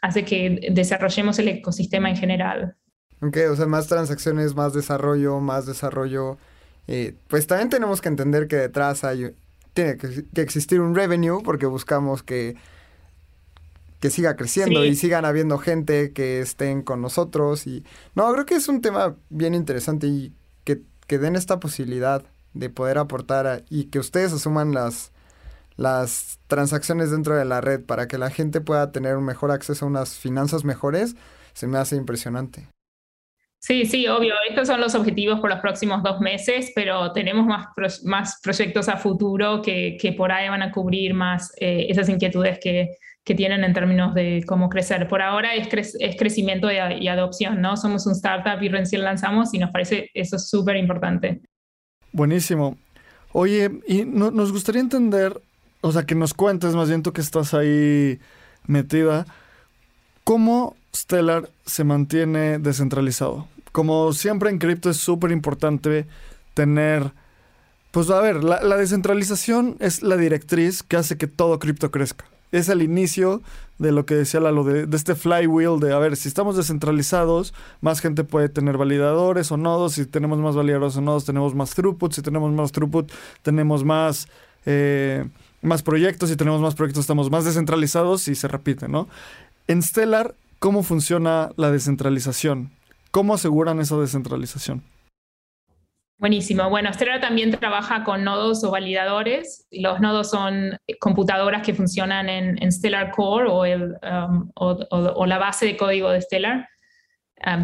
hace 0.00 0.24
que 0.24 0.70
desarrollemos 0.72 1.38
el 1.38 1.48
ecosistema 1.48 2.08
en 2.08 2.16
general. 2.16 2.74
Ok, 3.20 3.36
o 3.52 3.54
sea, 3.54 3.66
más 3.66 3.86
transacciones, 3.86 4.54
más 4.54 4.72
desarrollo, 4.72 5.40
más 5.40 5.66
desarrollo. 5.66 6.38
pues 7.28 7.46
también 7.46 7.68
tenemos 7.68 8.00
que 8.00 8.08
entender 8.08 8.48
que 8.48 8.56
detrás 8.56 9.04
hay 9.04 9.26
tiene 9.72 9.96
que, 9.96 10.42
existir 10.42 10.80
un 10.80 10.94
revenue 10.94 11.42
porque 11.42 11.66
buscamos 11.66 12.22
que, 12.22 12.56
que 14.00 14.10
siga 14.10 14.36
creciendo 14.36 14.84
y 14.84 14.96
sigan 14.96 15.24
habiendo 15.24 15.58
gente 15.58 16.12
que 16.12 16.40
estén 16.40 16.82
con 16.82 17.00
nosotros. 17.00 17.66
Y 17.66 17.84
no, 18.14 18.32
creo 18.32 18.46
que 18.46 18.56
es 18.56 18.68
un 18.68 18.80
tema 18.80 19.16
bien 19.28 19.54
interesante 19.54 20.06
y 20.06 20.32
que, 20.64 20.82
que 21.06 21.18
den 21.18 21.36
esta 21.36 21.60
posibilidad 21.60 22.24
de 22.54 22.70
poder 22.70 22.98
aportar 22.98 23.64
y 23.70 23.84
que 23.84 23.98
ustedes 23.98 24.32
asuman 24.32 24.72
las, 24.72 25.12
las 25.76 26.38
transacciones 26.46 27.10
dentro 27.10 27.36
de 27.36 27.44
la 27.44 27.60
red 27.60 27.82
para 27.84 28.08
que 28.08 28.18
la 28.18 28.30
gente 28.30 28.60
pueda 28.60 28.92
tener 28.92 29.16
un 29.16 29.24
mejor 29.24 29.50
acceso 29.50 29.84
a 29.84 29.88
unas 29.88 30.16
finanzas 30.16 30.64
mejores, 30.64 31.16
se 31.52 31.66
me 31.66 31.78
hace 31.78 31.96
impresionante. 31.96 32.68
Sí, 33.60 33.84
sí, 33.84 34.08
obvio. 34.08 34.34
Estos 34.48 34.68
son 34.68 34.80
los 34.80 34.94
objetivos 34.94 35.38
por 35.38 35.50
los 35.50 35.60
próximos 35.60 36.02
dos 36.02 36.18
meses, 36.18 36.72
pero 36.74 37.12
tenemos 37.12 37.46
más, 37.46 37.66
más 38.04 38.40
proyectos 38.42 38.88
a 38.88 38.96
futuro 38.96 39.60
que, 39.60 39.98
que, 40.00 40.14
por 40.14 40.32
ahí 40.32 40.48
van 40.48 40.62
a 40.62 40.72
cubrir 40.72 41.12
más 41.12 41.52
eh, 41.60 41.86
esas 41.90 42.08
inquietudes 42.08 42.58
que, 42.58 42.96
que, 43.22 43.34
tienen 43.34 43.62
en 43.62 43.74
términos 43.74 44.14
de 44.14 44.42
cómo 44.46 44.70
crecer. 44.70 45.06
Por 45.08 45.20
ahora 45.20 45.54
es, 45.54 45.94
es 46.00 46.16
crecimiento 46.16 46.70
y, 46.72 47.06
adopción, 47.08 47.60
¿no? 47.60 47.76
Somos 47.76 48.06
un 48.06 48.12
startup 48.12 48.62
y 48.62 48.70
recién 48.70 49.02
lanzamos 49.02 49.52
y 49.52 49.58
nos 49.58 49.70
parece 49.70 50.08
eso 50.14 50.38
súper 50.38 50.76
importante. 50.76 51.42
Buenísimo. 52.12 52.78
Oye, 53.32 53.70
y 53.86 54.06
nos 54.06 54.52
gustaría 54.52 54.80
entender, 54.80 55.38
o 55.82 55.92
sea, 55.92 56.04
que 56.04 56.14
nos 56.14 56.32
cuentes, 56.32 56.74
más 56.74 56.88
bien 56.88 57.02
que 57.02 57.20
estás 57.20 57.52
ahí 57.52 58.20
metida, 58.66 59.26
¿cómo 60.24 60.76
Stellar 60.94 61.50
se 61.66 61.84
mantiene 61.84 62.58
descentralizado. 62.58 63.46
Como 63.72 64.12
siempre 64.12 64.50
en 64.50 64.58
cripto 64.58 64.90
es 64.90 64.96
súper 64.96 65.30
importante 65.30 66.06
tener... 66.54 67.12
Pues 67.90 68.08
a 68.10 68.20
ver, 68.20 68.44
la, 68.44 68.76
descentralización 68.76 69.76
es 69.80 70.02
la 70.02 70.16
directriz 70.16 70.84
que 70.84 70.96
hace 70.96 71.16
que 71.16 71.26
todo 71.26 71.58
cripto 71.58 71.90
crezca. 71.90 72.24
Es 72.52 72.68
el 72.68 72.82
inicio 72.82 73.42
de 73.78 73.90
lo 73.90 74.06
que 74.06 74.14
decía 74.14 74.38
Lalo, 74.38 74.62
de, 74.62 74.86
este 74.96 75.16
flywheel 75.16 75.80
de, 75.80 75.92
a 75.92 75.98
ver, 75.98 76.16
si 76.16 76.28
estamos 76.28 76.56
descentralizados, 76.56 77.52
más 77.80 78.00
gente 78.00 78.22
puede 78.22 78.48
tener 78.48 78.76
validadores 78.76 79.50
o 79.50 79.56
nodos, 79.56 79.94
si 79.94 80.06
tenemos 80.06 80.38
más 80.38 80.54
validadores 80.54 80.96
o 80.96 81.00
nodos, 81.00 81.24
tenemos 81.24 81.54
más 81.54 81.74
throughput, 81.74 82.12
si 82.12 82.22
tenemos 82.22 82.52
más 82.52 82.70
throughput, 82.70 83.10
tenemos 83.42 83.82
más, 83.82 84.28
eh, 84.66 85.28
más 85.62 85.82
proyectos, 85.82 86.28
si 86.28 86.36
tenemos 86.36 86.60
más 86.60 86.76
proyectos, 86.76 87.02
estamos 87.02 87.28
más 87.30 87.44
descentralizados 87.44 88.28
y 88.28 88.36
se 88.36 88.46
repite, 88.46 88.86
¿no? 88.86 89.08
En 89.70 89.82
Stellar 89.82 90.34
¿Cómo 90.58 90.82
funciona 90.82 91.50
la 91.56 91.70
descentralización? 91.70 92.72
¿Cómo 93.12 93.34
aseguran 93.34 93.78
esa 93.78 93.96
descentralización? 93.96 94.82
Buenísimo. 96.18 96.68
Bueno, 96.68 96.92
Stellar 96.92 97.20
también 97.20 97.52
trabaja 97.52 98.02
con 98.02 98.24
nodos 98.24 98.64
o 98.64 98.72
validadores. 98.72 99.68
Los 99.70 100.00
nodos 100.00 100.28
son 100.28 100.76
computadoras 101.00 101.62
que 101.62 101.72
funcionan 101.72 102.28
en, 102.28 102.72
Stellar 102.72 103.12
Core 103.12 103.48
um, 103.48 104.50
o, 104.54 105.24
la 105.26 105.38
base 105.38 105.66
de 105.66 105.76
código 105.76 106.10
de 106.10 106.20
Stellar. 106.20 106.68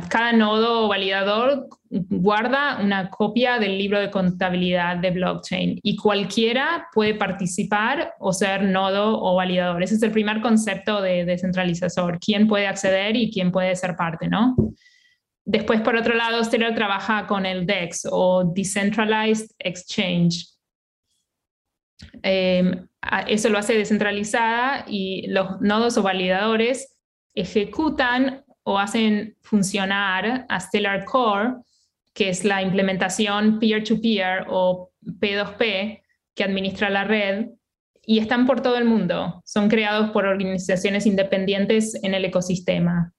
Cada 0.08 0.32
nodo 0.32 0.84
o 0.84 0.88
validador 0.88 1.68
guarda 1.90 2.80
una 2.82 3.10
copia 3.10 3.58
del 3.58 3.76
libro 3.76 4.00
de 4.00 4.10
contabilidad 4.10 4.96
de 4.96 5.10
blockchain 5.10 5.78
y 5.82 5.96
cualquiera 5.96 6.88
puede 6.94 7.14
participar 7.14 8.14
o 8.18 8.32
ser 8.32 8.62
nodo 8.62 9.20
o 9.20 9.34
validador. 9.34 9.82
Ese 9.82 9.96
es 9.96 10.02
el 10.02 10.12
primer 10.12 10.40
concepto 10.40 11.02
de 11.02 11.26
descentralizador, 11.26 12.18
quién 12.18 12.48
puede 12.48 12.66
acceder 12.66 13.16
y 13.16 13.30
quién 13.30 13.52
puede 13.52 13.76
ser 13.76 13.96
parte, 13.96 14.28
¿no? 14.28 14.56
Después, 15.44 15.80
por 15.82 15.94
otro 15.94 16.14
lado, 16.14 16.42
Stellar 16.42 16.74
trabaja 16.74 17.26
con 17.26 17.44
el 17.46 17.66
DEX 17.66 18.08
o 18.10 18.50
Decentralized 18.52 19.50
Exchange. 19.58 20.48
Em, 22.22 22.88
eso 23.28 23.48
lo 23.50 23.58
hace 23.58 23.74
descentralizada 23.74 24.86
y 24.88 25.28
los 25.28 25.60
nodos 25.60 25.96
o 25.98 26.02
validadores 26.02 26.96
ejecutan 27.34 28.42
o 28.68 28.80
hacen 28.80 29.36
funcionar 29.42 30.44
a 30.48 30.60
Stellar 30.60 31.04
Core, 31.04 31.54
que 32.12 32.28
es 32.30 32.44
la 32.44 32.62
implementación 32.62 33.60
peer-to-peer 33.60 34.46
o 34.48 34.90
P2P 35.04 36.02
que 36.34 36.44
administra 36.44 36.90
la 36.90 37.04
red, 37.04 37.46
y 38.04 38.18
están 38.18 38.44
por 38.44 38.62
todo 38.62 38.76
el 38.76 38.84
mundo. 38.84 39.40
Son 39.44 39.68
creados 39.68 40.10
por 40.10 40.26
organizaciones 40.26 41.06
independientes 41.06 41.94
en 42.02 42.14
el 42.14 42.24
ecosistema. 42.24 43.12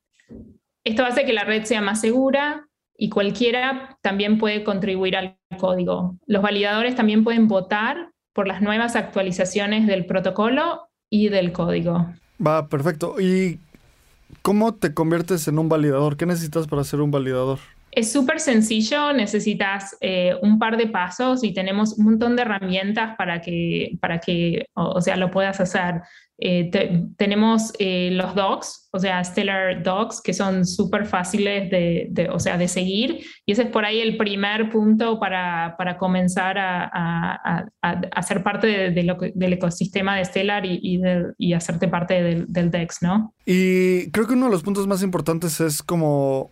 Esto 0.84 1.06
hace 1.06 1.26
que 1.26 1.34
la 1.34 1.46
red 1.46 1.64
sea 1.64 1.82
más 1.82 2.02
segura 2.02 2.68
y 2.98 3.08
cualquiera 3.10 3.98
también 4.02 4.38
puede 4.40 4.66
contribuir 4.66 5.16
al 5.16 5.38
código. 5.58 6.18
Los 6.26 6.42
validadores 6.42 6.96
también 6.96 7.24
pueden 7.24 7.48
votar 7.48 8.12
por 8.34 8.48
las 8.48 8.62
nuevas 8.62 8.98
actualizaciones 8.98 9.88
del 9.88 10.06
protocolo 10.06 10.90
y 11.10 11.30
del 11.30 11.54
código. 11.54 12.08
Va, 12.46 12.68
perfecto. 12.68 13.20
¿Y 13.20 13.60
¿Cómo 14.42 14.74
te 14.74 14.94
conviertes 14.94 15.48
en 15.48 15.60
un 15.60 15.70
validador? 15.70 16.18
¿Qué 16.18 16.26
necesitas 16.26 16.68
para 16.68 16.84
ser 16.84 17.02
un 17.02 17.12
validador? 17.12 17.60
Es 17.92 18.12
súper 18.12 18.40
sencillo, 18.40 19.12
necesitas 19.14 19.98
eh, 20.02 20.36
un 20.42 20.60
par 20.60 20.78
de 20.78 20.88
pasos 20.88 21.44
y 21.44 21.54
tenemos 21.54 21.98
un 21.98 22.06
montón 22.06 22.36
de 22.36 22.44
herramientas 22.44 23.16
para 23.18 23.42
que, 23.42 23.98
para 24.00 24.20
que 24.20 24.68
o, 24.76 25.02
sea, 25.02 25.16
lo 25.16 25.32
puedas 25.32 25.60
hacer. 25.60 26.02
Eh, 26.38 26.70
tenemos 27.18 27.74
eh, 27.80 28.10
los 28.12 28.36
docs, 28.36 28.87
o 28.98 29.00
sea, 29.00 29.24
Stellar 29.24 29.84
Docs, 29.84 30.22
que 30.22 30.34
son 30.34 30.66
súper 30.66 31.06
fáciles 31.06 31.70
de, 31.70 32.30
o 32.32 32.40
sea, 32.40 32.58
de 32.58 32.68
seguir. 32.68 33.20
Y 33.46 33.52
ese 33.52 33.64
es 33.64 33.70
por 33.70 33.86
ahí 33.86 34.00
el 34.00 34.18
primer 34.18 34.72
punto 34.72 35.20
para, 35.20 35.76
para 35.78 36.00
comenzar 36.00 36.58
a, 36.58 37.64
a, 37.82 38.24
ser 38.24 38.42
parte 38.42 38.66
de, 38.68 39.32
del 39.36 39.54
ecosistema 39.54 40.18
de 40.18 40.26
Stellar 40.26 40.66
y, 40.66 41.00
y, 41.38 41.54
hacerte 41.54 41.88
parte 41.88 42.24
del, 42.24 42.72
DEX, 42.72 43.04
¿no? 43.04 43.34
Y 43.46 44.10
creo 44.10 44.26
que 44.26 44.34
uno 44.34 44.48
de 44.48 44.52
los 44.52 44.64
puntos 44.64 44.88
más 44.88 45.04
importantes 45.04 45.62
es 45.62 45.84
como 45.84 46.50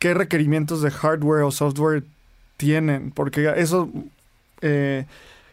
qué 0.00 0.12
requerimientos 0.12 0.82
de 0.82 0.90
hardware 0.90 1.44
o 1.44 1.52
software 1.52 2.02
tienen, 2.56 3.12
porque 3.12 3.52
eso 3.56 3.88
eh, 4.62 5.06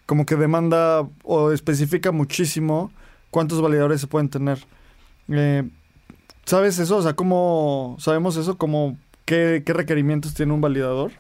como 0.08 0.26
que 0.26 0.36
demanda 0.36 1.08
o 1.24 1.52
especifica 1.52 2.12
muchísimo 2.12 2.92
cuántos 3.30 3.62
validadores 3.62 4.02
se 4.02 4.08
pueden 4.08 4.30
tener. 4.30 4.58
Eh, 5.28 5.70
¿Sabes 6.50 6.80
eso? 6.80 6.98
O 6.98 7.02
sea, 7.04 7.14
¿cómo 7.14 7.96
sabemos 8.00 8.36
eso? 8.36 8.58
¿Cómo, 8.58 8.98
qué, 9.24 9.62
requerimientos 9.68 10.34
tiene 10.34 10.52
un 10.52 10.62
validador? 10.62 11.12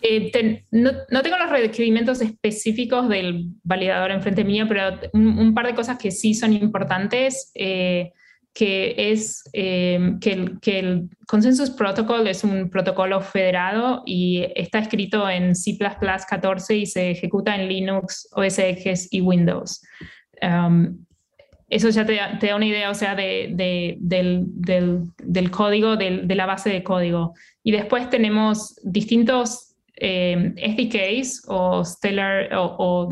Eh, 0.00 0.64
no, 0.70 0.90
tengo 1.22 1.36
los 1.36 1.50
requerimientos 1.50 2.22
específicos 2.22 3.06
del 3.10 3.50
validador 3.62 4.10
enfrente 4.10 4.42
mío, 4.42 4.64
pero 4.66 4.98
un, 5.12 5.52
par 5.52 5.66
de 5.66 5.74
cosas 5.74 5.98
que 5.98 6.10
sí 6.10 6.32
son 6.32 6.54
importantes, 6.54 7.52
eh, 7.56 8.12
que 8.54 8.94
es 8.96 9.44
que, 9.52 10.12
el, 10.22 10.58
que, 10.60 10.78
el, 10.78 11.10
Consensus 11.26 11.68
Protocol 11.68 12.26
es 12.26 12.42
un 12.42 12.70
protocolo 12.70 13.20
federado 13.20 14.02
y 14.06 14.46
está 14.56 14.78
escrito 14.78 15.28
en 15.28 15.54
C++ 15.54 15.76
14 15.76 16.74
y 16.74 16.86
se 16.86 17.10
ejecuta 17.10 17.54
en 17.54 17.68
Linux, 17.68 18.30
OS 18.32 18.58
X 18.58 19.08
y 19.10 19.20
Windows. 19.20 19.82
Um, 20.40 21.04
eso 21.70 21.88
ya 21.88 22.04
te, 22.04 22.16
da 22.16 22.56
una 22.56 22.66
idea, 22.66 22.90
o 22.90 22.94
sea, 22.94 23.14
de, 23.14 23.96
del, 24.00 25.50
código, 25.50 25.96
de 25.96 26.34
la 26.34 26.46
base 26.46 26.68
de 26.68 26.82
código. 26.82 27.34
Y 27.62 27.70
después 27.72 28.10
tenemos 28.10 28.74
distintos 28.82 29.70
eh, 30.02 30.54
SDKs 30.56 31.44
o 31.46 31.84
Stellar, 31.84 32.48
o, 32.56 33.08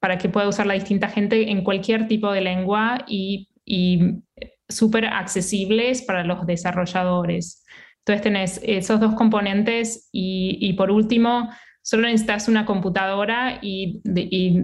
para 0.00 0.18
que 0.18 0.28
pueda 0.28 0.48
usar 0.48 0.66
la 0.66 0.74
distinta 0.74 1.08
gente 1.08 1.50
en 1.50 1.62
cualquier 1.62 2.08
tipo 2.08 2.32
de 2.32 2.40
lengua 2.40 3.04
y, 3.06 3.48
y 3.64 4.16
súper 4.68 5.06
accesibles 5.06 6.02
para 6.02 6.24
los 6.24 6.44
desarrolladores. 6.44 7.64
Entonces 7.98 8.22
tenés 8.22 8.60
esos 8.64 8.98
dos 8.98 9.14
componentes 9.14 10.08
y, 10.10 10.72
por 10.72 10.90
último, 10.90 11.48
solo 11.80 12.08
necesitas 12.08 12.48
una 12.48 12.66
computadora 12.66 13.60
y, 13.62 14.00
y 14.04 14.62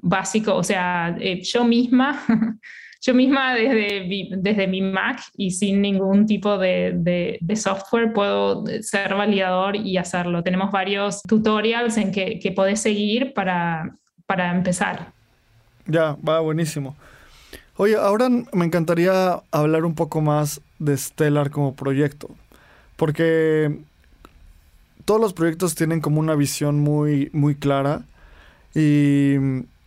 básico, 0.00 0.54
o 0.54 0.62
sea, 0.62 1.14
eh, 1.20 1.42
yo 1.42 1.64
misma 1.64 2.22
yo 3.00 3.14
misma 3.14 3.54
desde, 3.54 4.28
desde 4.36 4.66
mi 4.66 4.82
Mac 4.82 5.20
y 5.36 5.52
sin 5.52 5.80
ningún 5.80 6.26
tipo 6.26 6.58
de, 6.58 7.38
de, 7.40 7.56
software 7.56 8.12
puedo 8.12 8.64
ser 8.82 9.14
validador 9.14 9.76
y 9.76 9.96
hacerlo. 9.96 10.42
Tenemos 10.42 10.72
varios 10.72 11.22
tutorials 11.22 11.96
en 11.96 12.10
que, 12.10 12.38
que 12.40 12.50
podés 12.52 12.80
seguir 12.80 13.32
para, 13.34 13.94
para 14.26 14.50
empezar. 14.50 15.12
Ya, 15.86 16.16
va 16.26 16.40
buenísimo. 16.40 16.96
Oye, 17.76 17.94
ahora 17.94 18.28
me 18.28 18.64
encantaría 18.64 19.40
hablar 19.52 19.84
un 19.84 19.94
poco 19.94 20.20
más 20.20 20.60
de 20.80 20.96
Stellar 20.96 21.50
como 21.50 21.74
proyecto, 21.74 22.28
porque 22.96 23.78
todos 25.04 25.20
los 25.20 25.32
proyectos 25.32 25.76
tienen 25.76 26.00
como 26.00 26.18
una 26.18 26.34
visión 26.34 26.80
muy, 26.80 27.30
muy 27.32 27.54
clara 27.54 28.02
y 28.74 29.36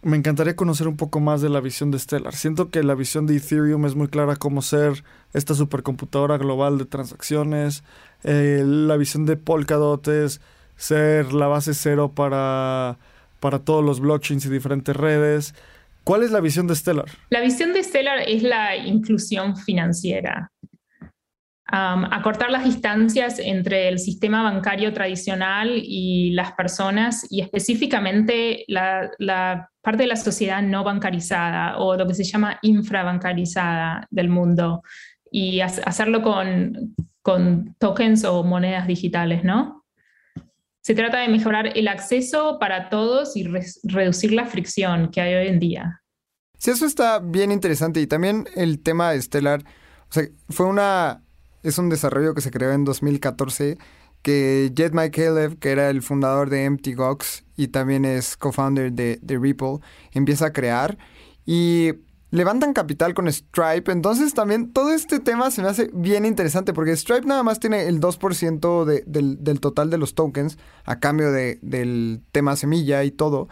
me 0.03 0.17
encantaría 0.17 0.55
conocer 0.55 0.87
un 0.87 0.97
poco 0.97 1.19
más 1.19 1.41
de 1.41 1.49
la 1.49 1.61
visión 1.61 1.91
de 1.91 1.99
Stellar. 1.99 2.33
Siento 2.33 2.69
que 2.69 2.83
la 2.83 2.95
visión 2.95 3.27
de 3.27 3.37
Ethereum 3.37 3.85
es 3.85 3.95
muy 3.95 4.07
clara 4.07 4.35
como 4.35 4.61
ser 4.61 5.03
esta 5.33 5.53
supercomputadora 5.53 6.37
global 6.37 6.77
de 6.77 6.85
transacciones. 6.85 7.83
Eh, 8.23 8.63
la 8.65 8.97
visión 8.97 9.25
de 9.25 9.37
Polkadot 9.37 10.07
es 10.07 10.41
ser 10.75 11.33
la 11.33 11.47
base 11.47 11.73
cero 11.73 12.13
para, 12.15 12.97
para 13.39 13.59
todos 13.59 13.83
los 13.83 13.99
blockchains 13.99 14.45
y 14.45 14.49
diferentes 14.49 14.95
redes. 14.95 15.53
¿Cuál 16.03 16.23
es 16.23 16.31
la 16.31 16.39
visión 16.39 16.65
de 16.65 16.75
Stellar? 16.75 17.05
La 17.29 17.41
visión 17.41 17.73
de 17.73 17.83
Stellar 17.83 18.19
es 18.27 18.41
la 18.41 18.75
inclusión 18.75 19.55
financiera 19.55 20.51
acortar 21.71 22.51
las 22.51 22.65
distancias 22.65 23.39
entre 23.39 23.87
el 23.87 23.99
sistema 23.99 24.43
bancario 24.43 24.93
tradicional 24.93 25.71
y 25.73 26.31
las 26.31 26.51
personas 26.53 27.25
y 27.29 27.41
específicamente 27.41 28.65
la, 28.67 29.69
parte 29.81 30.03
de 30.03 30.07
la 30.07 30.15
sociedad 30.15 30.61
no 30.61 30.83
bancarizada 30.83 31.77
o 31.77 31.95
lo 31.95 32.07
que 32.07 32.13
se 32.13 32.23
llama 32.23 32.59
infrabancarizada 32.61 34.07
del 34.09 34.29
mundo 34.29 34.83
y 35.31 35.61
hacerlo 35.61 36.21
con, 36.21 36.95
con 37.21 37.75
tokens 37.79 38.23
o 38.25 38.43
monedas 38.43 38.87
digitales, 38.87 39.43
¿no? 39.43 39.85
Se 40.81 40.95
trata 40.95 41.19
de 41.19 41.27
mejorar 41.27 41.77
el 41.77 41.87
acceso 41.87 42.57
para 42.59 42.89
todos 42.89 43.35
y 43.35 43.47
reducir 43.83 44.33
la 44.33 44.45
fricción 44.45 45.11
que 45.11 45.21
hay 45.21 45.35
hoy 45.35 45.47
en 45.47 45.59
día. 45.59 46.01
Sí, 46.57 46.71
eso 46.71 46.85
está 46.85 47.19
bien 47.19 47.51
interesante 47.51 48.01
y 48.01 48.07
también 48.07 48.45
el 48.55 48.81
tema 48.81 49.13
estelar, 49.13 49.63
o 50.09 50.13
sea, 50.13 50.23
fue 50.49 50.65
una 50.65 51.23
es 51.63 51.77
un 51.77 51.89
desarrollo 51.89 52.33
que 52.33 52.41
se 52.41 52.51
creó 52.51 52.71
en 52.71 52.83
2014 52.85 53.77
que 54.21 54.71
Jed 54.75 54.93
Caleb, 54.93 55.59
que 55.59 55.69
era 55.69 55.89
el 55.89 56.01
fundador 56.01 56.49
de 56.49 56.65
Empty 56.65 56.95
y 57.57 57.67
también 57.69 58.05
es 58.05 58.37
co-founder 58.37 58.91
de, 58.91 59.19
Ripple, 59.27 59.79
empieza 60.11 60.47
a 60.47 60.53
crear 60.53 60.97
y 61.45 61.93
levantan 62.29 62.73
capital 62.73 63.13
con 63.13 63.31
Stripe. 63.31 63.91
Entonces 63.91 64.33
también 64.33 64.71
todo 64.71 64.93
este 64.93 65.19
tema 65.19 65.51
se 65.51 65.61
me 65.61 65.69
hace 65.69 65.89
bien 65.93 66.25
interesante 66.25 66.73
porque 66.73 66.95
Stripe 66.95 67.25
nada 67.25 67.43
más 67.43 67.59
tiene 67.59 67.87
el 67.87 67.99
2% 67.99 68.85
del, 68.85 69.43
del, 69.43 69.59
total 69.59 69.89
de 69.89 69.97
los 69.97 70.15
tokens 70.15 70.57
a 70.85 70.99
cambio 70.99 71.31
de, 71.31 71.59
del 71.61 72.21
tema 72.31 72.55
semilla 72.55 73.03
y 73.03 73.11
todo. 73.11 73.47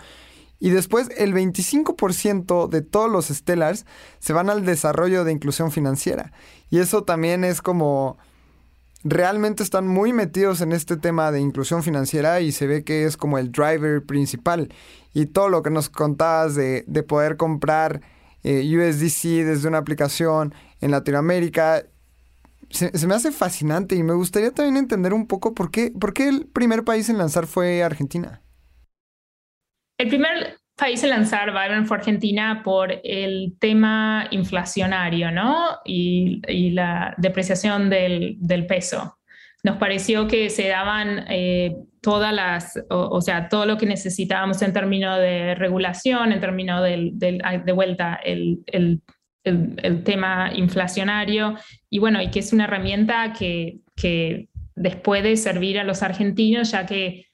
Y 0.60 0.72
después 0.72 1.10
el 1.18 1.34
25% 1.34 2.68
de 2.68 2.82
todos 2.82 3.10
los 3.10 3.28
Stellars 3.28 3.86
se 4.20 4.34
van 4.34 4.50
al 4.50 4.66
desarrollo 4.66 5.24
de 5.24 5.32
inclusión 5.32 5.72
financiera. 5.72 6.34
Y 6.70 6.80
eso 6.80 7.04
también 7.04 7.44
es 7.44 7.62
como... 7.62 8.18
Realmente 9.04 9.64
están 9.64 9.88
muy 9.88 10.12
metidos 10.12 10.60
en 10.60 10.74
este 10.74 10.98
tema 10.98 11.32
de 11.32 11.40
inclusión 11.40 11.84
financiera 11.84 12.42
y 12.42 12.52
se 12.52 12.68
ve 12.68 12.84
que 12.84 13.06
es 13.06 13.16
como 13.16 13.38
el 13.38 13.52
driver 13.52 14.04
principal. 14.06 14.74
Y 15.14 15.28
todo 15.28 15.48
lo 15.48 15.64
que 15.64 15.70
nos 15.70 15.90
contabas 15.90 16.56
de, 16.56 16.84
poder 17.08 17.38
comprar 17.38 18.02
eh, 18.44 18.62
USDC 18.62 19.46
desde 19.46 19.68
una 19.70 19.78
aplicación 19.78 20.54
en 20.82 20.92
Latinoamérica, 20.92 21.86
se, 22.70 23.08
me 23.08 23.16
hace 23.16 23.32
fascinante 23.32 23.96
y 23.96 24.04
me 24.04 24.14
gustaría 24.14 24.52
también 24.52 24.78
entender 24.78 25.14
un 25.14 25.28
poco 25.28 25.54
por 25.54 25.72
qué, 25.72 25.92
por 25.92 26.14
qué 26.14 26.28
el 26.28 26.46
primer 26.48 26.84
país 26.84 27.10
en 27.10 27.18
lanzar 27.18 27.48
fue 27.48 27.84
Argentina. 27.84 28.42
El 29.98 30.10
primer 30.10 30.58
país 30.80 31.04
en 31.04 31.10
lanzar 31.10 31.52
Byron 31.52 31.86
fue 31.86 31.98
Argentina 31.98 32.62
por 32.64 33.02
el 33.04 33.56
tema 33.60 34.28
inflacionario, 34.32 35.32
¿no? 35.32 35.78
Y, 35.86 36.42
la 36.72 37.14
depreciación 37.18 37.90
del, 37.90 38.66
peso. 38.68 39.18
nos 39.64 39.78
pareció 39.78 40.28
que 40.28 40.50
se 40.50 40.68
daban 40.68 41.26
eh, 41.30 41.76
todas 42.02 42.34
las, 42.34 42.80
o, 42.90 43.22
sea, 43.22 43.50
todo 43.50 43.66
lo 43.66 43.78
que 43.78 43.86
necesitábamos 43.86 44.62
en 44.62 44.72
términos 44.72 45.20
de 45.20 45.56
regulación, 45.56 46.32
en 46.32 46.40
términos 46.40 46.82
del, 46.84 47.12
de 47.18 47.72
vuelta, 47.74 48.20
el, 48.24 48.62
tema 50.04 50.52
inflacionario, 50.54 51.56
y 51.90 52.00
bueno, 52.00 52.22
y 52.22 52.30
que 52.30 52.40
es 52.40 52.54
una 52.54 52.66
herramienta 52.66 53.34
que, 53.34 53.80
que 53.96 54.48
les 54.76 54.96
puede 54.96 55.36
servir 55.38 55.80
a 55.80 55.84
los 55.84 56.04
argentinos, 56.04 56.72
ya 56.72 56.86
que 56.86 57.29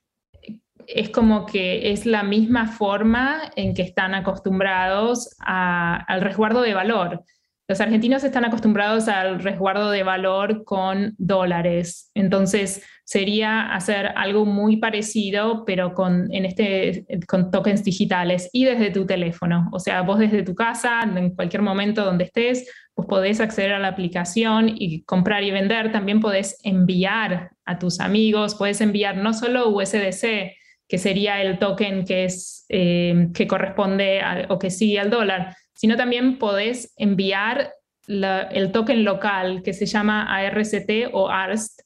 es 0.88 1.10
como 1.10 1.46
que 1.46 1.92
es 1.92 2.06
la 2.06 2.24
misma 2.24 2.68
forma 2.68 3.52
en 3.56 3.74
que 3.74 3.82
están 3.82 4.14
acostumbrados 4.14 5.36
al 5.40 6.22
resguardo 6.22 6.62
de 6.62 6.74
valor. 6.74 7.24
Los 7.68 7.82
argentinos 7.82 8.24
están 8.24 8.46
acostumbrados 8.46 9.08
al 9.08 9.40
resguardo 9.40 9.90
de 9.90 10.04
valor 10.04 10.64
con 10.66 11.16
dólares, 11.18 12.12
entonces 12.14 12.84
sería 13.06 13.74
hacer 13.74 14.12
algo 14.16 14.46
muy 14.46 14.78
parecido, 14.78 15.66
pero 15.66 15.96
con, 15.96 16.32
en 16.32 16.46
este, 16.46 17.06
con 17.28 17.50
tokens 17.50 17.84
digitales 17.84 18.50
y 18.54 18.66
desde 18.66 18.92
tu 18.92 19.08
teléfono. 19.08 19.70
O 19.72 19.80
sea, 19.80 20.02
vos 20.02 20.20
desde 20.20 20.44
tu 20.44 20.54
casa, 20.54 21.02
en 21.02 21.36
cualquier 21.36 21.64
momento 21.64 22.06
donde 22.06 22.26
estés, 22.26 22.72
pues 22.94 23.08
podés 23.08 23.40
acceder 23.40 23.74
a 23.74 23.80
la 23.80 23.90
aplicación 23.90 24.70
y 24.70 25.04
comprar 25.04 25.44
y 25.44 25.52
vender. 25.52 25.92
También 25.92 26.20
podés 26.20 26.60
enviar 26.64 27.52
a 27.66 27.80
tus 27.80 28.00
amigos, 28.00 28.56
puedes 28.56 28.80
enviar 28.80 29.18
no 29.18 29.34
solo 29.34 29.70
USDC, 29.70 30.54
que 30.88 30.98
sería 30.98 31.42
el 31.42 31.60
token 31.60 32.06
que, 32.06 32.26
es, 32.26 32.66
eh, 32.70 33.30
que 33.34 33.48
corresponde 33.48 34.22
o 34.50 34.60
que 34.60 34.70
sigue 34.70 35.00
al 35.00 35.10
dólar, 35.10 35.56
sino 35.74 35.96
también 35.96 36.38
podés 36.38 36.94
enviar 36.98 37.72
el 38.08 38.72
token 38.72 39.04
local 39.04 39.64
que 39.64 39.74
se 39.74 39.88
llama 39.88 40.24
ARCT 40.24 41.10
o 41.12 41.30
ARST, 41.30 41.82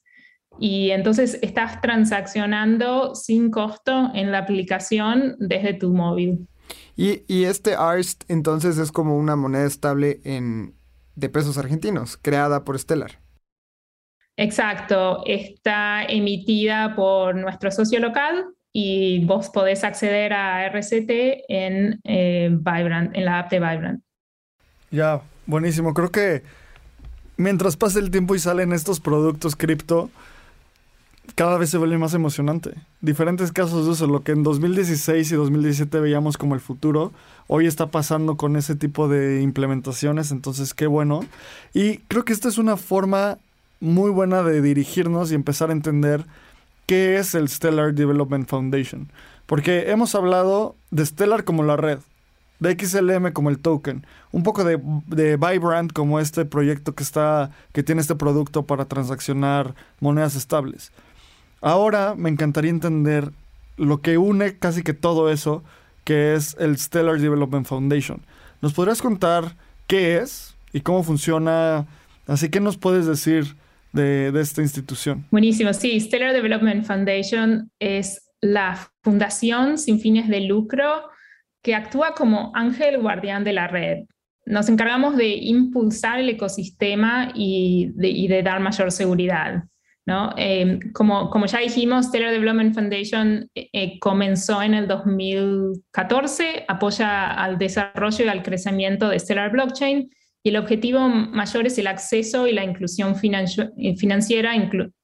y 0.58 0.90
entonces 0.90 1.38
estás 1.40 1.80
transaccionando 1.80 3.14
sin 3.14 3.50
costo 3.50 4.10
en 4.14 4.30
la 4.30 4.38
aplicación 4.38 5.36
desde 5.38 5.74
tu 5.74 5.92
móvil. 5.94 6.46
Y, 6.96 7.22
y 7.26 7.44
este 7.44 7.74
ARST 7.74 8.24
entonces 8.28 8.76
es 8.76 8.92
como 8.92 9.16
una 9.16 9.36
moneda 9.36 9.64
estable 9.64 10.20
en, 10.24 10.74
de 11.14 11.28
pesos 11.30 11.56
argentinos, 11.56 12.18
creada 12.18 12.64
por 12.64 12.78
Stellar. 12.78 13.20
Exacto, 14.36 15.22
está 15.26 16.04
emitida 16.04 16.94
por 16.94 17.34
nuestro 17.36 17.70
socio 17.70 18.00
local, 18.00 18.46
y 18.72 19.24
vos 19.24 19.50
podés 19.50 19.84
acceder 19.84 20.32
a 20.32 20.66
RCT 20.66 21.10
en 21.48 22.00
eh, 22.04 22.46
en 22.46 23.24
la 23.24 23.38
app 23.40 23.50
de 23.50 23.58
Vibrant. 23.58 24.02
Ya, 24.90 25.22
buenísimo. 25.46 25.94
Creo 25.94 26.10
que 26.10 26.42
mientras 27.36 27.76
pase 27.76 27.98
el 27.98 28.10
tiempo 28.10 28.34
y 28.34 28.38
salen 28.38 28.72
estos 28.72 29.00
productos 29.00 29.56
cripto, 29.56 30.10
cada 31.34 31.58
vez 31.58 31.70
se 31.70 31.78
vuelve 31.78 31.98
más 31.98 32.14
emocionante. 32.14 32.74
Diferentes 33.00 33.52
casos 33.52 33.84
de 33.84 33.92
uso, 33.92 34.06
lo 34.06 34.22
que 34.22 34.32
en 34.32 34.42
2016 34.42 35.32
y 35.32 35.34
2017 35.34 36.00
veíamos 36.00 36.36
como 36.36 36.54
el 36.54 36.60
futuro, 36.60 37.12
hoy 37.46 37.66
está 37.66 37.86
pasando 37.86 38.36
con 38.36 38.56
ese 38.56 38.74
tipo 38.74 39.08
de 39.08 39.40
implementaciones, 39.42 40.32
entonces 40.32 40.74
qué 40.74 40.86
bueno. 40.86 41.24
Y 41.72 41.98
creo 42.08 42.24
que 42.24 42.32
esta 42.32 42.48
es 42.48 42.58
una 42.58 42.76
forma 42.76 43.38
muy 43.80 44.10
buena 44.10 44.42
de 44.42 44.60
dirigirnos 44.60 45.32
y 45.32 45.34
empezar 45.34 45.70
a 45.70 45.72
entender 45.72 46.24
qué 46.90 47.18
es 47.18 47.36
el 47.36 47.48
Stellar 47.48 47.94
Development 47.94 48.48
Foundation. 48.48 49.12
Porque 49.46 49.92
hemos 49.92 50.16
hablado 50.16 50.74
de 50.90 51.06
Stellar 51.06 51.44
como 51.44 51.62
la 51.62 51.76
red, 51.76 52.00
de 52.58 52.76
XLM 52.76 53.30
como 53.30 53.48
el 53.48 53.60
token, 53.60 54.04
un 54.32 54.42
poco 54.42 54.64
de, 54.64 54.80
de, 55.06 55.36
Vibrant 55.36 55.92
como 55.92 56.18
este 56.18 56.44
proyecto 56.46 56.96
que 56.96 57.04
está 57.04 57.52
que 57.72 57.84
tiene 57.84 58.00
este 58.00 58.16
producto 58.16 58.64
para 58.64 58.86
transaccionar 58.86 59.76
monedas 60.00 60.34
estables. 60.34 60.90
Ahora 61.60 62.16
me 62.16 62.28
encantaría 62.28 62.72
entender 62.72 63.30
lo 63.76 64.00
que 64.00 64.18
une 64.18 64.58
casi 64.58 64.82
que 64.82 64.92
todo 64.92 65.30
eso, 65.30 65.62
que 66.02 66.34
es 66.34 66.56
el 66.58 66.76
Stellar 66.76 67.20
Development 67.20 67.68
Foundation. 67.68 68.20
¿Nos 68.62 68.72
podrías 68.72 69.00
contar 69.00 69.54
qué 69.86 70.16
es 70.18 70.56
y 70.72 70.80
cómo 70.80 71.04
funciona? 71.04 71.86
Así 72.26 72.48
que 72.48 72.58
nos 72.58 72.78
puedes 72.78 73.06
decir 73.06 73.54
de, 73.92 74.32
esta 74.40 74.62
institución. 74.62 75.26
Buenísimo, 75.30 75.72
sí, 75.72 75.98
Stellar 76.00 76.32
Development 76.32 76.84
Foundation 76.84 77.70
es 77.78 78.30
la 78.40 78.90
fundación 79.02 79.78
sin 79.78 80.00
fines 80.00 80.28
de 80.28 80.40
lucro 80.42 81.10
que 81.62 81.74
actúa 81.74 82.14
como 82.14 82.52
ángel 82.54 82.98
guardián 83.00 83.44
de 83.44 83.52
la 83.52 83.68
red. 83.68 84.04
Nos 84.46 84.68
encargamos 84.68 85.16
de 85.16 85.28
impulsar 85.28 86.18
el 86.20 86.28
ecosistema 86.30 87.32
y 87.34 87.90
de, 87.94 88.42
dar 88.42 88.60
mayor 88.60 88.90
seguridad. 88.90 89.64
¿no? 90.06 90.32
Eh, 90.38 90.80
como, 90.94 91.28
como, 91.28 91.46
ya 91.46 91.58
dijimos, 91.58 92.06
Stellar 92.06 92.32
Development 92.32 92.74
Foundation 92.74 93.48
eh, 93.54 93.98
comenzó 94.00 94.62
en 94.62 94.74
el 94.74 94.88
2014, 94.88 96.64
apoya 96.66 97.32
al 97.32 97.58
desarrollo 97.58 98.24
y 98.24 98.28
al 98.28 98.42
crecimiento 98.42 99.08
de 99.08 99.18
Stellar 99.18 99.52
Blockchain 99.52 100.10
y 100.42 100.50
el 100.50 100.56
objetivo 100.56 101.08
mayor 101.08 101.66
es 101.66 101.78
el 101.78 101.86
acceso 101.86 102.46
y 102.46 102.52
la 102.52 102.64
inclusión 102.64 103.14
eh, 103.76 103.96
financiera, 103.96 104.54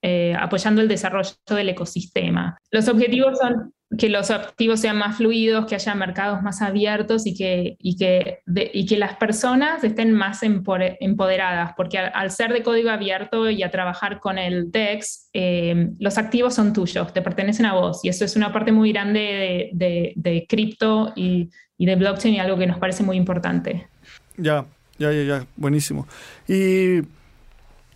eh, 0.03 0.35
apoyando 0.38 0.81
el 0.81 0.88
desarrollo 0.88 1.33
del 1.49 1.68
ecosistema. 1.68 2.59
Los 2.70 2.88
objetivos 2.88 3.38
son 3.38 3.72
que 3.96 4.09
los 4.09 4.33
activos 4.33 4.81
sean 4.81 4.96
más 4.96 5.16
fluidos, 5.16 5.66
que 5.66 5.77
haya 5.77 5.94
mercados 5.94 6.42
más 6.42 6.61
abiertos 6.61 7.25
y 7.25 7.37
que, 7.37 8.40
las 8.99 9.16
personas 9.16 9.85
estén 9.85 10.12
más 10.12 10.40
empoderadas, 10.42 11.72
porque 11.77 11.99
al, 11.99 12.31
ser 12.33 12.53
de 12.53 12.62
código 12.62 12.90
abierto 12.90 13.49
y 13.49 13.62
a 13.62 13.70
trabajar 13.70 14.18
con 14.18 14.38
el 14.38 14.72
DEX, 14.72 15.31
eh, 15.33 15.90
los 16.01 16.18
activos 16.18 16.55
son 16.55 16.72
tuyos, 16.72 17.12
te 17.12 17.22
pertenecen 17.22 17.66
a 17.66 17.75
vos, 17.75 18.05
y 18.05 18.09
eso 18.09 18.25
es 18.25 18.35
una 18.35 18.53
parte 18.53 18.72
muy 18.72 18.92
grande 18.92 19.70
de, 19.72 20.12
de 20.16 20.46
cripto 20.49 21.12
y, 21.14 21.51
y 21.79 21.87
de 21.87 21.94
blockchain 21.94 22.35
y 22.35 22.40
algo 22.40 22.59
que 22.59 22.66
nos 22.66 22.79
parece 22.79 23.05
muy 23.05 23.16
importante. 23.16 23.87
Ya, 24.37 24.66
ya, 24.99 25.13
ya, 25.13 25.23
ya, 25.23 25.47
buenísimo. 25.57 26.07
Y 26.49 27.03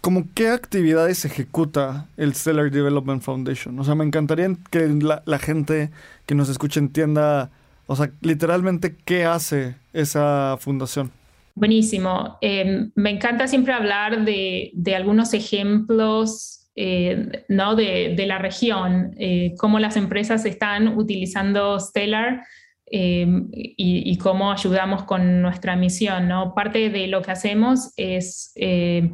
¿Cómo 0.01 0.25
qué 0.35 0.49
actividades 0.49 1.27
ejecuta 1.27 2.07
el 2.17 2.35
Stellar 2.35 2.71
Development 2.71 3.23
Foundation? 3.23 3.79
O 3.79 3.85
sea, 3.85 3.95
me 3.95 4.05
encantaría 4.05 4.49
que 4.71 4.89
la, 4.89 5.39
gente 5.39 5.91
que 6.25 6.35
nos 6.35 6.49
escuche 6.49 6.81
entienda, 6.81 7.51
o 7.87 7.95
sea, 7.95 8.11
literalmente 8.23 8.97
qué 9.05 9.27
hace 9.27 9.75
esa 9.93 10.57
fundación. 10.59 11.11
Buenísimo. 11.55 12.39
Em, 12.41 12.91
me 12.95 13.11
encanta 13.11 13.47
siempre 13.47 13.75
hablar 13.75 14.25
de, 14.25 14.73
algunos 14.97 15.35
ejemplos 15.35 16.71
eh, 16.77 17.45
¿no? 17.49 17.77
de, 17.77 18.15
de, 18.17 18.27
la 18.27 18.39
región, 18.39 19.15
eh, 19.19 19.55
cómo 19.59 19.79
las 19.79 19.99
empresas 19.99 20.47
están 20.47 20.97
utilizando 20.97 21.79
Stellar 21.79 22.43
Em, 22.92 23.48
y, 23.53 24.18
cómo 24.18 24.50
ayudamos 24.50 25.05
con 25.05 25.42
nuestra 25.42 25.76
misión. 25.76 26.26
¿no? 26.26 26.55
Parte 26.55 26.90
de 26.90 27.07
lo 27.07 27.22
que 27.22 27.31
hacemos 27.31 27.92
es, 27.96 28.50
em, 28.57 29.12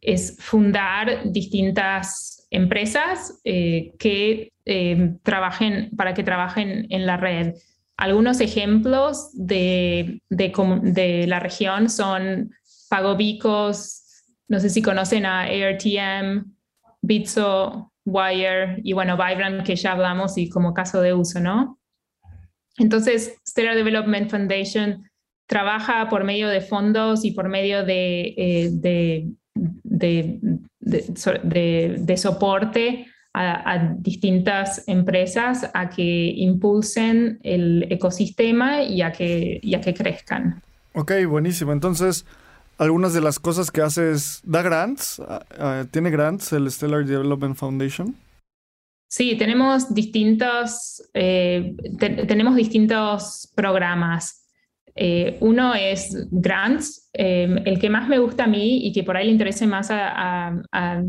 es 0.00 0.38
fundar 0.40 1.30
distintas 1.30 2.46
empresas 2.50 3.38
eh, 3.44 3.92
que 3.98 4.52
em, 4.64 5.18
trabajen 5.22 5.90
para 5.94 6.14
que 6.14 6.24
trabajen 6.24 6.86
en 6.88 7.04
la 7.04 7.18
red. 7.18 7.54
Algunos 7.98 8.40
ejemplos 8.40 9.30
de, 9.34 10.22
de, 10.30 11.24
la 11.28 11.38
región 11.40 11.90
son 11.90 12.50
Pagobicos, 12.88 14.02
no 14.48 14.58
sé 14.58 14.70
si 14.70 14.80
conocen 14.80 15.26
a 15.26 15.42
ARTM, 15.42 16.46
Bitso, 17.02 17.92
Wire 18.06 18.80
y 18.82 18.92
bueno, 18.94 19.16
Vibrant, 19.16 19.66
que 19.66 19.76
ya 19.76 19.92
hablamos 19.92 20.38
y 20.38 20.48
como 20.48 20.72
caso 20.72 21.00
de 21.02 21.12
uso, 21.14 21.40
¿no? 21.40 21.75
Entonces, 22.78 23.36
Stellar 23.46 23.74
Development 23.74 24.30
Foundation 24.30 25.04
trabaja 25.46 26.08
por 26.08 26.24
medio 26.24 26.48
de 26.48 26.60
fondos 26.60 27.24
y 27.24 27.30
por 27.30 27.48
medio 27.48 27.84
de, 27.84 28.34
eh, 28.36 28.70
de, 29.84 30.40
soporte 32.16 33.06
a, 33.32 33.94
distintas 33.98 34.84
empresas 34.86 35.70
a 35.74 35.90
que 35.90 36.32
impulsen 36.36 37.38
el 37.42 37.86
ecosistema 37.90 38.82
y 38.82 39.02
a 39.02 39.12
que, 39.12 39.60
y 39.62 39.74
a 39.74 39.80
que 39.80 39.94
crezcan. 39.94 40.62
Ok, 40.94 41.12
buenísimo. 41.28 41.72
Entonces, 41.72 42.24
algunas 42.78 43.14
de 43.14 43.20
las 43.20 43.38
cosas 43.38 43.70
que 43.70 43.82
hace 43.82 44.12
es, 44.12 44.40
da 44.44 44.62
grants, 44.62 45.20
ah, 45.20 45.44
ah, 45.58 45.84
tiene 45.90 46.10
grants 46.10 46.52
el 46.52 46.70
Stellar 46.70 47.04
Development 47.04 47.56
Foundation. 47.56 48.14
Sí, 49.08 49.36
tenemos 49.36 49.94
distintos, 49.94 51.02
eh, 51.14 51.74
tenemos 52.26 52.56
distintos 52.56 53.52
programas. 53.54 54.46
Eh, 54.96 55.36
uno 55.40 55.74
es 55.74 56.26
grants, 56.30 57.08
em, 57.12 57.58
el 57.64 57.78
que 57.78 57.90
más 57.90 58.08
me 58.08 58.18
gusta 58.18 58.44
a 58.44 58.46
mí 58.48 58.86
y 58.86 58.92
que 58.92 59.04
por 59.04 59.16
ahí 59.16 59.26
le 59.26 59.32
interese 59.32 59.66
más 59.66 59.90
a, 59.90 60.58
a, 60.72 61.02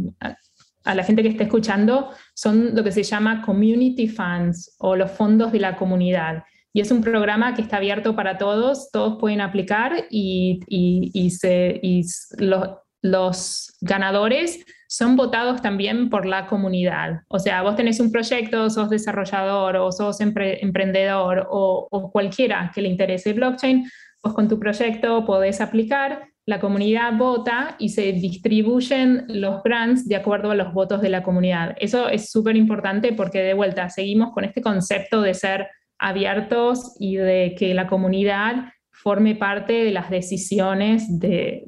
la 0.94 1.04
gente 1.04 1.22
que 1.22 1.30
esté 1.30 1.44
escuchando 1.44 2.12
son 2.34 2.76
lo 2.76 2.84
que 2.84 2.92
se 2.92 3.04
llama 3.04 3.42
community 3.42 4.08
funds 4.08 4.76
o 4.78 4.96
los 4.96 5.12
fondos 5.12 5.52
de 5.52 5.60
la 5.60 5.76
comunidad. 5.76 6.44
Y 6.74 6.82
es 6.82 6.92
un 6.92 7.02
programa 7.02 7.56
que 7.56 7.62
está 7.62 7.78
abierto 7.78 8.16
para 8.16 8.38
todos, 8.38 8.92
todos 8.92 9.18
pueden 9.20 9.42
aplicar 9.42 10.06
y, 10.10 10.60
y, 10.68 11.12
y, 11.14 11.32
se, 11.32 11.80
y 11.82 12.06
los, 12.38 12.70
los 13.02 13.74
ganadores 13.82 14.66
son 14.88 15.16
votados 15.16 15.62
también 15.62 16.10
por 16.10 16.26
la 16.26 16.48
comunidad. 16.48 17.22
O 17.28 17.40
sea, 17.40 17.62
vos 17.62 17.76
tenés 17.76 18.00
un 18.00 18.12
proyecto, 18.12 18.70
sos 18.70 18.90
desarrollador 18.90 19.76
o 19.76 19.92
sos 19.92 20.20
emprendedor 20.22 21.48
o, 21.50 22.10
cualquiera 22.12 22.72
que 22.74 22.82
le 22.82 22.90
interese 22.90 23.34
blockchain, 23.34 23.90
vos 24.24 24.34
con 24.34 24.48
tu 24.48 24.58
proyecto 24.58 25.26
podés 25.26 25.62
aplicar, 25.62 26.30
la 26.46 26.62
comunidad 26.62 27.12
vota 27.18 27.76
y 27.78 27.90
se 27.90 28.14
distribuyen 28.14 29.26
los 29.28 29.62
grants 29.64 30.08
de 30.08 30.16
acuerdo 30.16 30.52
a 30.52 30.56
los 30.56 30.74
votos 30.74 31.02
de 31.02 31.10
la 31.10 31.22
comunidad. 31.22 31.76
Eso 31.78 32.08
es 32.08 32.32
súper 32.32 32.56
importante 32.56 33.12
porque 33.12 33.42
de 33.42 33.54
vuelta 33.54 33.90
seguimos 33.90 34.32
con 34.34 34.46
este 34.46 34.62
concepto 34.62 35.22
de 35.22 35.34
ser 35.34 35.68
abiertos 36.00 36.96
y 37.00 37.18
de 37.18 37.54
que 37.58 37.74
la 37.74 37.88
comunidad 37.88 38.72
forme 38.92 39.36
parte 39.36 39.74
de 39.74 39.92
las 39.92 40.10
decisiones 40.10 41.20
de, 41.20 41.64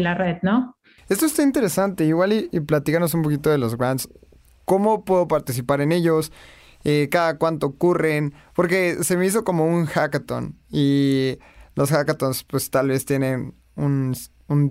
la 0.00 0.14
red, 0.14 0.38
¿no? 0.42 0.76
Esto 1.08 1.26
está 1.26 1.42
interesante. 1.42 2.04
Igual 2.04 2.32
y, 2.32 2.48
y, 2.52 2.60
platícanos 2.60 3.14
un 3.14 3.22
poquito 3.22 3.50
de 3.50 3.58
los 3.58 3.76
grants. 3.76 4.08
¿Cómo 4.64 5.04
puedo 5.04 5.28
participar 5.28 5.80
en 5.80 5.92
ellos? 5.92 6.30
Eh, 6.84 7.08
¿Cada 7.10 7.38
cuánto 7.38 7.68
ocurren? 7.68 8.34
Porque 8.54 8.98
se 9.02 9.16
me 9.16 9.26
hizo 9.26 9.44
como 9.44 9.64
un 9.66 9.86
hackathon 9.86 10.56
y 10.70 11.38
los 11.74 11.90
hackathons 11.90 12.44
pues 12.44 12.70
tal 12.70 12.88
vez 12.88 13.04
tienen 13.04 13.54
un, 13.76 14.14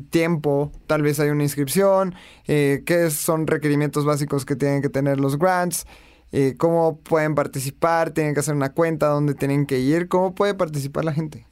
tiempo, 0.09 0.71
tal 0.87 1.01
vez 1.01 1.19
hay 1.19 1.29
una 1.29 1.43
inscripción, 1.43 2.15
eh, 2.45 2.83
qué 2.85 3.09
son 3.09 3.47
requerimientos 3.47 4.05
básicos 4.05 4.45
que 4.45 4.55
tienen 4.55 4.81
que 4.81 4.89
tener 4.89 5.19
los 5.19 5.37
grants, 5.37 5.85
eh, 6.31 6.55
cómo 6.57 6.99
pueden 6.99 7.35
participar, 7.35 8.11
tienen 8.11 8.33
que 8.33 8.41
hacer 8.41 8.55
una 8.55 8.73
cuenta, 8.73 9.07
dónde 9.07 9.33
tienen 9.33 9.65
que 9.65 9.79
ir, 9.79 10.07
cómo 10.07 10.35
puede 10.35 10.53
participar 10.53 11.05
la 11.05 11.13
gente. 11.13 11.46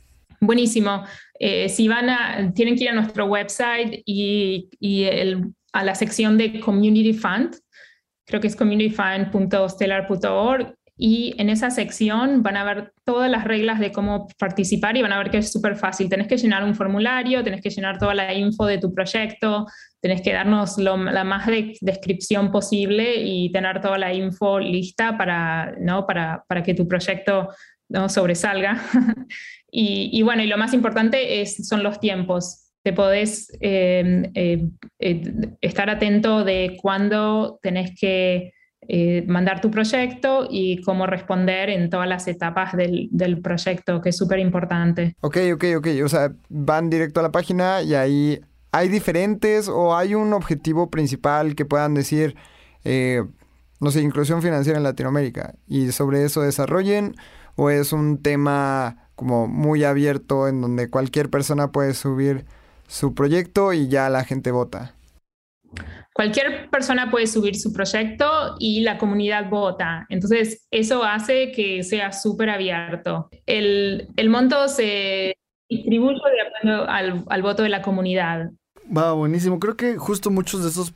Buenísimo. 0.45 1.03
Eh, 1.39 1.69
si 1.69 1.87
van 1.87 2.53
tienen 2.53 2.75
que 2.75 2.83
ir 2.85 2.89
a 2.89 2.93
nuestro 2.93 3.25
website 3.25 4.01
y, 4.05 4.69
a 5.73 5.83
la 5.83 5.95
sección 5.95 6.37
de 6.37 6.59
Community 6.59 7.13
Fund, 7.13 7.55
creo 8.25 8.39
que 8.39 8.47
es 8.47 8.55
communityfund.stellar.org, 8.55 10.75
y 10.97 11.35
en 11.37 11.49
esa 11.49 11.71
sección 11.71 12.41
van 12.41 12.55
a 12.55 12.63
ver 12.63 12.93
todas 13.03 13.29
las 13.29 13.43
reglas 13.43 13.79
de 13.79 13.91
cómo 13.91 14.29
participar 14.39 14.95
y 14.95 15.01
van 15.01 15.11
a 15.11 15.17
ver 15.17 15.29
que 15.29 15.39
es 15.39 15.51
súper 15.51 15.75
fácil. 15.75 16.07
Tenés 16.07 16.27
que 16.27 16.37
llenar 16.37 16.63
un 16.63 16.73
formulario, 16.73 17.43
tenés 17.43 17.61
que 17.61 17.69
llenar 17.69 17.97
toda 17.97 18.15
la 18.15 18.33
info 18.33 18.65
de 18.65 18.77
tu 18.77 18.93
proyecto, 18.93 19.65
tenés 19.99 20.21
que 20.21 20.31
darnos 20.31 20.77
la 20.77 21.23
más 21.25 21.47
descripción 21.81 22.49
posible 22.49 23.15
y 23.17 23.51
tener 23.51 23.81
toda 23.81 23.97
la 23.97 24.13
info 24.13 24.59
lista 24.59 25.17
para, 25.17 25.75
que 26.63 26.73
tu 26.73 26.87
proyecto 26.87 27.49
sobresalga. 28.07 28.81
y, 29.77 30.21
bueno, 30.23 30.41
y 30.41 30.47
lo 30.47 30.57
más 30.57 30.73
importante 30.73 31.41
es, 31.41 31.67
son 31.67 31.83
los 31.83 31.99
tiempos. 31.99 32.71
Te 32.83 32.93
podés 32.93 33.51
eh, 33.59 34.29
eh, 34.33 34.69
eh, 34.99 35.23
estar 35.59 35.89
atento 35.89 36.43
de 36.43 36.77
cuándo 36.81 37.59
tenés 37.61 37.91
que 37.99 38.53
eh, 38.87 39.23
mandar 39.27 39.61
tu 39.61 39.71
proyecto 39.71 40.47
y 40.49 40.81
cómo 40.83 41.07
responder 41.07 41.69
en 41.69 41.89
todas 41.89 42.07
las 42.07 42.27
etapas 42.27 42.73
del, 42.73 43.41
proyecto, 43.41 43.99
que 43.99 44.09
es 44.09 44.17
súper 44.17 44.39
importante. 44.39 45.15
Ok, 45.21 45.37
ok, 45.55 45.63
ok. 45.77 45.87
O 46.03 46.09
sea, 46.09 46.31
van 46.49 46.89
directo 46.91 47.19
a 47.19 47.23
la 47.23 47.31
página 47.31 47.81
y 47.81 47.95
ahí 47.95 48.39
hay 48.71 48.89
diferentes 48.89 49.69
o 49.69 49.95
hay 49.95 50.13
un 50.13 50.33
objetivo 50.33 50.91
principal 50.91 51.55
que 51.55 51.65
puedan 51.65 51.95
decir, 51.95 52.35
eh, 52.83 53.23
no 53.79 53.89
sé, 53.89 54.01
inclusión 54.01 54.43
financiera 54.43 54.77
en 54.77 54.83
Latinoamérica 54.83 55.55
y 55.67 55.91
sobre 55.91 56.23
eso 56.23 56.41
desarrollen 56.41 57.15
o 57.55 57.71
es 57.71 57.91
un 57.91 58.21
tema 58.21 59.04
como 59.15 59.47
muy 59.47 59.83
abierto 59.83 60.47
en 60.47 60.61
donde 60.61 60.89
cualquier 60.89 61.29
persona 61.29 61.71
puede 61.71 61.93
subir 61.93 62.45
su 62.87 63.13
proyecto 63.13 63.73
y 63.73 63.87
ya 63.87 64.09
la 64.09 64.23
gente 64.23 64.51
vota. 64.51 64.95
Cualquier 66.13 66.69
persona 66.69 67.11
puede 67.11 67.27
subir 67.27 67.55
su 67.55 67.73
proyecto 67.73 68.55
y 68.59 68.81
la 68.81 68.97
comunidad 68.97 69.49
vota. 69.49 70.05
Entonces, 70.09 70.65
eso 70.71 71.03
hace 71.03 71.51
que 71.51 71.83
sea 71.83 72.13
súper 72.13 72.49
abierto. 72.49 73.29
El, 73.45 74.07
monto 74.29 74.69
se 74.69 75.35
distribuye 75.69 76.15
de 76.15 76.41
acuerdo 76.41 76.89
al, 77.29 77.41
voto 77.41 77.63
de 77.63 77.69
la 77.69 77.81
comunidad. 77.81 78.51
Va, 78.95 79.11
buenísimo. 79.11 79.59
Creo 79.59 79.75
que 79.75 79.97
justo 79.97 80.31
muchos 80.31 80.63
de 80.63 80.69
esos 80.69 80.93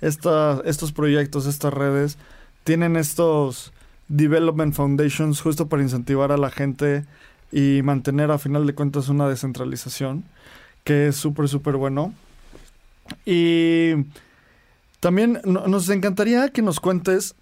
estos 0.00 0.92
proyectos, 0.92 1.46
estas 1.46 1.72
redes, 1.72 2.18
tienen 2.64 2.96
estos 2.96 3.72
development 4.08 4.74
foundations 4.74 5.40
justo 5.40 5.68
para 5.68 5.82
incentivar 5.82 6.32
a 6.32 6.36
la 6.36 6.50
gente 6.50 7.04
y 7.52 7.80
mantener 7.82 8.30
a 8.30 8.38
final 8.38 8.66
de 8.66 8.74
cuentas 8.74 9.08
una 9.08 9.28
descentralización, 9.28 10.24
que 10.84 11.08
es 11.08 11.16
súper, 11.16 11.48
súper 11.48 11.76
bueno. 11.76 12.12
Y 13.24 13.92
también 15.00 15.40
nos 15.44 15.88
encantaría 15.88 16.48
que 16.48 16.62
nos 16.62 16.80
cuentes, 16.80 17.34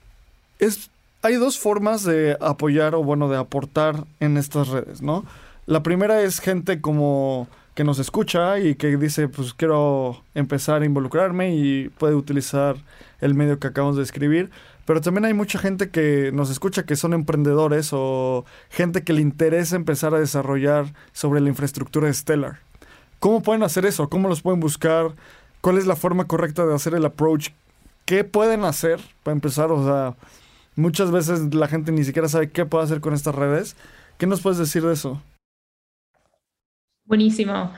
es, 0.59 0.91
hay 1.23 1.37
dos 1.37 1.59
formas 1.59 2.05
de 2.05 2.37
apoyar 2.41 2.95
o 2.95 3.03
bueno, 3.03 3.29
de 3.29 3.39
aportar 3.39 4.05
en 4.21 4.37
estas 4.37 4.69
redes, 4.69 5.03
¿no? 5.03 5.25
La 5.67 5.83
primera 5.83 6.21
es 6.21 6.41
gente 6.41 6.81
como 6.83 7.49
que 7.75 7.85
nos 7.85 7.99
escucha 7.99 8.59
y 8.59 8.75
que 8.77 8.97
dice, 8.97 9.29
pues 9.29 9.55
quiero 9.55 10.23
empezar 10.35 10.83
a 10.83 10.85
involucrarme 10.85 11.57
y 11.57 11.89
puede 11.89 12.15
utilizar 12.15 12.77
el 13.21 13.35
medio 13.35 13.59
que 13.59 13.67
acabamos 13.67 13.97
de 13.97 14.03
escribir. 14.03 14.51
Pero 14.87 15.01
también 15.01 15.25
hay 15.25 15.35
mucha 15.35 15.59
gente 15.59 15.91
que 15.91 16.31
nos 16.33 16.51
escucha 16.51 16.85
que 16.85 16.97
son 16.97 17.15
emprendedores 17.15 17.91
o 17.93 18.45
gente 18.71 19.03
que 19.03 19.13
le 19.13 19.23
interesa 19.23 19.77
empezar 19.77 20.15
a 20.15 20.21
desarrollar 20.21 20.93
sobre 21.13 21.41
la 21.41 21.49
infraestructura 21.49 22.07
de 22.07 22.15
Stellar. 22.15 22.59
¿Cómo 23.19 23.43
pueden 23.43 23.63
hacer 23.63 23.87
eso? 23.87 24.11
¿Cómo 24.11 24.29
los 24.29 24.43
pueden 24.43 24.61
buscar? 24.61 25.13
¿Cuál 25.63 25.79
es 25.79 25.87
la 25.87 25.97
forma 25.97 26.27
correcta 26.27 26.67
de 26.67 26.75
hacer 26.75 26.95
el 26.95 27.07
approach? 27.07 27.51
¿Qué 28.05 28.23
pueden 28.25 28.65
hacer 28.65 29.01
para 29.23 29.33
empezar? 29.33 29.73
O 29.73 29.83
sea, 29.83 30.15
muchas 30.77 31.11
veces 31.11 31.55
la 31.55 31.69
gente 31.69 31.91
ni 31.91 32.05
siquiera 32.05 32.29
sabe 32.29 32.51
qué 32.51 32.67
puede 32.67 32.85
hacer 32.85 33.01
con 33.01 33.15
estas 33.15 33.35
redes. 33.35 33.77
¿Qué 34.19 34.27
nos 34.27 34.43
puedes 34.43 34.59
decir 34.59 34.83
de 34.83 34.93
eso? 34.93 35.23
Buenísimo. 37.07 37.73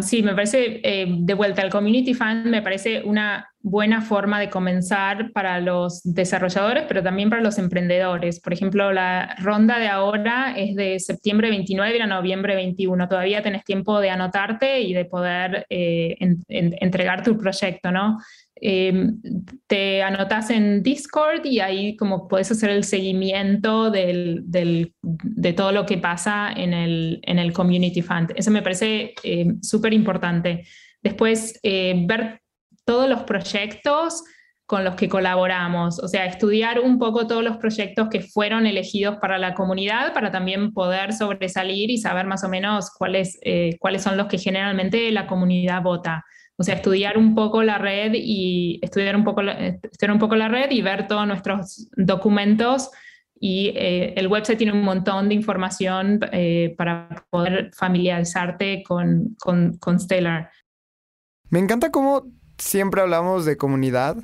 sí, 0.00 0.22
me 0.22 0.34
parece, 0.34 0.80
eh, 0.82 1.06
de 1.08 1.34
vuelta 1.34 1.62
al 1.62 1.70
Community 1.70 2.12
Fund, 2.12 2.46
me 2.46 2.60
parece 2.60 3.02
una 3.04 3.48
buena 3.60 4.00
forma 4.02 4.40
de 4.40 4.50
comenzar 4.50 5.30
para 5.32 5.60
los 5.60 6.02
desarrolladores, 6.02 6.84
pero 6.88 7.02
también 7.02 7.30
para 7.30 7.42
los 7.42 7.58
emprendedores. 7.58 8.40
Por 8.40 8.52
ejemplo, 8.52 8.92
la 8.92 9.36
ronda 9.38 9.78
de 9.78 9.86
ahora 9.86 10.54
es 10.56 10.74
de 10.74 10.98
septiembre 10.98 11.50
29 11.50 12.02
a 12.02 12.06
noviembre 12.06 12.56
21. 12.56 13.08
Todavía 13.08 13.42
tenés 13.42 13.64
tiempo 13.64 14.00
de 14.00 14.10
anotarte 14.10 14.80
y 14.80 14.92
de 14.92 15.04
poder 15.04 15.66
eh, 15.70 16.16
entregar 16.48 17.22
tu 17.22 17.38
proyecto, 17.38 17.92
¿no? 17.92 18.18
Em, 18.60 19.20
te 19.66 20.02
anotas 20.02 20.50
en 20.50 20.82
Discord 20.82 21.44
y 21.46 21.60
ahí 21.60 21.96
como 21.96 22.28
puedes 22.28 22.50
hacer 22.50 22.70
el 22.70 22.84
seguimiento 22.84 23.90
del, 23.90 24.42
de 24.42 25.52
todo 25.52 25.72
lo 25.72 25.86
que 25.86 25.98
pasa 25.98 26.50
en 26.54 26.72
el, 26.72 27.20
en 27.22 27.38
el 27.38 27.52
Community 27.52 28.02
Fund. 28.02 28.32
Eso 28.34 28.50
me 28.50 28.62
parece 28.62 29.14
em, 29.22 29.60
súper 29.62 29.92
importante. 29.92 30.64
Después, 31.02 31.58
eh, 31.62 32.04
ver 32.06 32.40
todos 32.84 33.08
los 33.08 33.22
proyectos 33.22 34.24
con 34.66 34.84
los 34.84 34.96
que 34.96 35.08
colaboramos, 35.08 35.98
o 35.98 36.08
sea, 36.08 36.26
estudiar 36.26 36.80
un 36.80 36.98
poco 36.98 37.26
todos 37.26 37.42
los 37.42 37.56
proyectos 37.56 38.08
que 38.10 38.20
fueron 38.20 38.66
elegidos 38.66 39.16
para 39.16 39.38
la 39.38 39.54
comunidad 39.54 40.12
para 40.12 40.30
también 40.30 40.74
poder 40.74 41.14
sobresalir 41.14 41.90
y 41.90 41.96
saber 41.96 42.26
más 42.26 42.44
o 42.44 42.50
menos 42.50 42.90
cuáles, 42.90 43.38
eh, 43.42 43.76
cuáles 43.80 44.02
son 44.02 44.18
los 44.18 44.26
que 44.26 44.36
generalmente 44.36 45.10
la 45.10 45.26
comunidad 45.26 45.82
vota. 45.82 46.22
O 46.60 46.64
sea, 46.64 46.74
estudiar 46.74 47.16
un 47.16 47.36
poco 47.36 47.62
la 47.62 47.78
red 47.78 48.12
y 48.14 48.80
estudiar 48.82 49.14
un 49.14 49.24
poco 49.24 49.42
la, 49.42 49.52
estudiar 49.52 50.10
un 50.10 50.18
poco 50.18 50.34
la 50.34 50.48
red 50.48 50.70
y 50.72 50.82
ver 50.82 51.06
todos 51.06 51.26
nuestros 51.26 51.88
documentos. 51.96 52.90
Y 53.40 53.68
eh, 53.76 54.14
el 54.16 54.26
website 54.26 54.58
tiene 54.58 54.72
un 54.72 54.82
montón 54.82 55.28
de 55.28 55.36
información 55.36 56.18
eh, 56.32 56.74
para 56.76 57.24
poder 57.30 57.70
familiarizarte 57.74 58.82
con, 58.82 59.36
con, 59.38 59.78
con 59.78 60.00
Stellar. 60.00 60.50
Me 61.48 61.60
encanta 61.60 61.92
cómo 61.92 62.26
siempre 62.58 63.00
hablamos 63.00 63.44
de 63.44 63.56
comunidad 63.56 64.16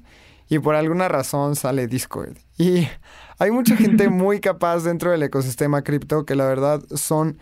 y 0.48 0.58
por 0.58 0.74
alguna 0.74 1.06
razón 1.08 1.54
sale 1.54 1.86
Discord. 1.86 2.36
Y 2.58 2.88
hay 3.38 3.50
mucha 3.52 3.76
gente 3.76 4.08
muy 4.10 4.40
capaz 4.40 4.80
dentro 4.80 5.10
del 5.12 5.22
ecosistema 5.22 5.82
cripto 5.82 6.24
que 6.26 6.34
la 6.34 6.46
verdad 6.46 6.82
son 6.96 7.38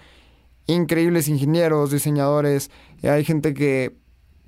increíbles 0.67 1.29
ingenieros, 1.29 1.91
diseñadores. 1.91 2.71
Y 3.03 3.09
hay 3.09 3.25
gente 3.25 3.55
que 3.55 3.97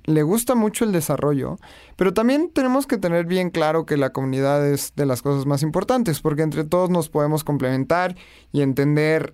le 0.05 0.23
gusta 0.23 0.55
mucho 0.55 0.85
el 0.85 0.91
desarrollo, 0.91 1.57
pero 1.95 2.13
también 2.13 2.51
tenemos 2.53 2.87
que 2.87 2.97
tener 2.97 3.25
bien 3.25 3.49
claro 3.49 3.85
que 3.85 3.97
la 3.97 4.11
comunidad 4.11 4.67
es 4.67 4.93
de 4.95 5.05
las 5.05 5.21
cosas 5.21 5.45
más 5.45 5.63
importantes, 5.63 6.21
porque 6.21 6.43
entre 6.43 6.63
todos 6.63 6.89
nos 6.89 7.09
podemos 7.09 7.43
complementar 7.43 8.15
y 8.51 8.61
entender 8.61 9.33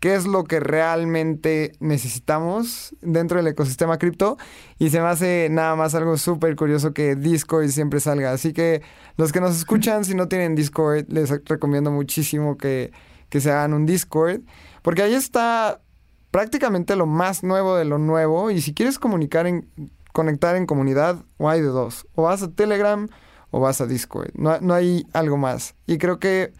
qué 0.00 0.14
es 0.14 0.26
lo 0.26 0.44
que 0.44 0.60
realmente 0.60 1.72
necesitamos 1.78 2.96
dentro 3.02 3.36
del 3.36 3.46
ecosistema 3.48 3.98
cripto. 3.98 4.38
Y 4.78 4.88
se 4.90 5.00
me 5.00 5.06
hace 5.06 5.48
nada 5.50 5.76
más 5.76 5.94
algo 5.94 6.16
súper 6.16 6.56
curioso 6.56 6.94
que 6.94 7.14
Discord 7.14 7.68
siempre 7.68 8.00
salga. 8.00 8.32
Así 8.32 8.52
que 8.54 8.82
los 9.16 9.30
que 9.30 9.40
nos 9.40 9.56
escuchan, 9.56 10.04
si 10.04 10.14
no 10.14 10.26
tienen 10.26 10.54
Discord, 10.54 11.04
les 11.08 11.30
recomiendo 11.44 11.90
muchísimo 11.90 12.56
que, 12.56 12.92
que 13.28 13.40
se 13.40 13.50
hagan 13.50 13.74
un 13.74 13.84
Discord, 13.84 14.40
porque 14.82 15.02
ahí 15.02 15.12
está 15.14 15.82
prácticamente 16.30 16.96
lo 16.96 17.06
más 17.06 17.42
nuevo 17.42 17.76
de 17.76 17.84
lo 17.84 17.98
nuevo. 17.98 18.50
Y 18.50 18.62
si 18.62 18.72
quieres 18.72 18.98
comunicar 18.98 19.46
en 19.46 19.68
conectar 20.12 20.56
en 20.56 20.66
comunidad 20.66 21.24
o 21.38 21.48
hay 21.48 21.60
de 21.60 21.68
dos. 21.68 22.06
O 22.14 22.22
vas 22.24 22.42
a 22.42 22.50
Telegram 22.50 23.08
o 23.50 23.60
vas 23.60 23.80
a 23.80 23.86
Discord. 23.86 24.30
No, 24.34 24.60
no 24.60 24.74
hay 24.74 25.06
algo 25.12 25.36
más. 25.36 25.74
Y 25.86 25.98
creo 25.98 26.18
que 26.18 26.52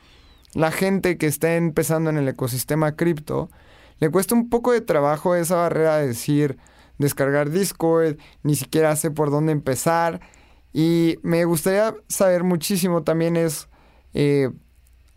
la 0.55 0.71
gente 0.71 1.17
que 1.19 1.27
está 1.27 1.57
empezando 1.57 2.11
en 2.11 2.19
el 2.19 2.29
ecosistema 2.29 2.97
cripto 2.97 3.51
le 3.99 4.11
cuesta 4.11 4.35
un 4.35 4.49
poco 4.49 4.73
de 4.73 4.81
trabajo 4.81 5.35
esa 5.35 5.57
barrera 5.57 5.99
de 5.99 6.09
decir 6.09 6.59
descargar 6.99 7.51
Discord, 7.51 8.19
ni 8.43 8.55
siquiera 8.55 8.95
sé 8.97 9.11
por 9.11 9.31
dónde 9.31 9.53
empezar. 9.53 10.21
Y 10.73 11.19
me 11.23 11.45
gustaría 11.45 11.95
saber 12.09 12.45
muchísimo 12.45 13.03
también 13.03 13.37
es 13.37 13.69
eh, 14.15 14.51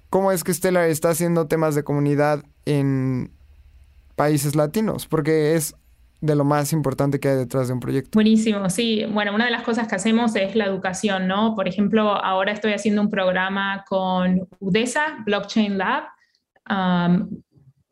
cómo 0.10 0.32
es 0.32 0.44
que 0.44 0.54
Stellar 0.54 0.90
está 0.90 1.10
haciendo 1.10 1.48
temas 1.48 1.76
de 1.76 1.84
comunidad 1.84 2.44
en 2.66 3.32
países 4.16 4.56
latinos, 4.56 5.08
porque 5.08 5.56
es 5.56 5.76
de 6.24 6.36
lo 6.36 6.46
más 6.46 6.72
importante 6.72 7.20
que 7.20 7.28
hay 7.28 7.36
detrás 7.36 7.68
de 7.68 7.74
un 7.74 7.82
proyecto. 7.82 8.12
Buenísimo, 8.14 8.70
sí. 8.70 9.04
Bueno, 9.12 9.36
una 9.36 9.44
de 9.44 9.52
las 9.52 9.64
cosas 9.64 9.90
que 9.90 9.96
hacemos 9.96 10.34
es 10.38 10.56
la 10.56 10.64
educación, 10.64 11.28
¿no? 11.28 11.54
Por 11.54 11.68
ejemplo, 11.68 12.12
ahora 12.24 12.54
estoy 12.54 12.72
haciendo 12.72 13.02
un 13.02 13.10
programa 13.10 13.84
con 13.90 14.48
UDESA, 14.60 15.18
Blockchain 15.26 15.78
Lab, 15.78 16.04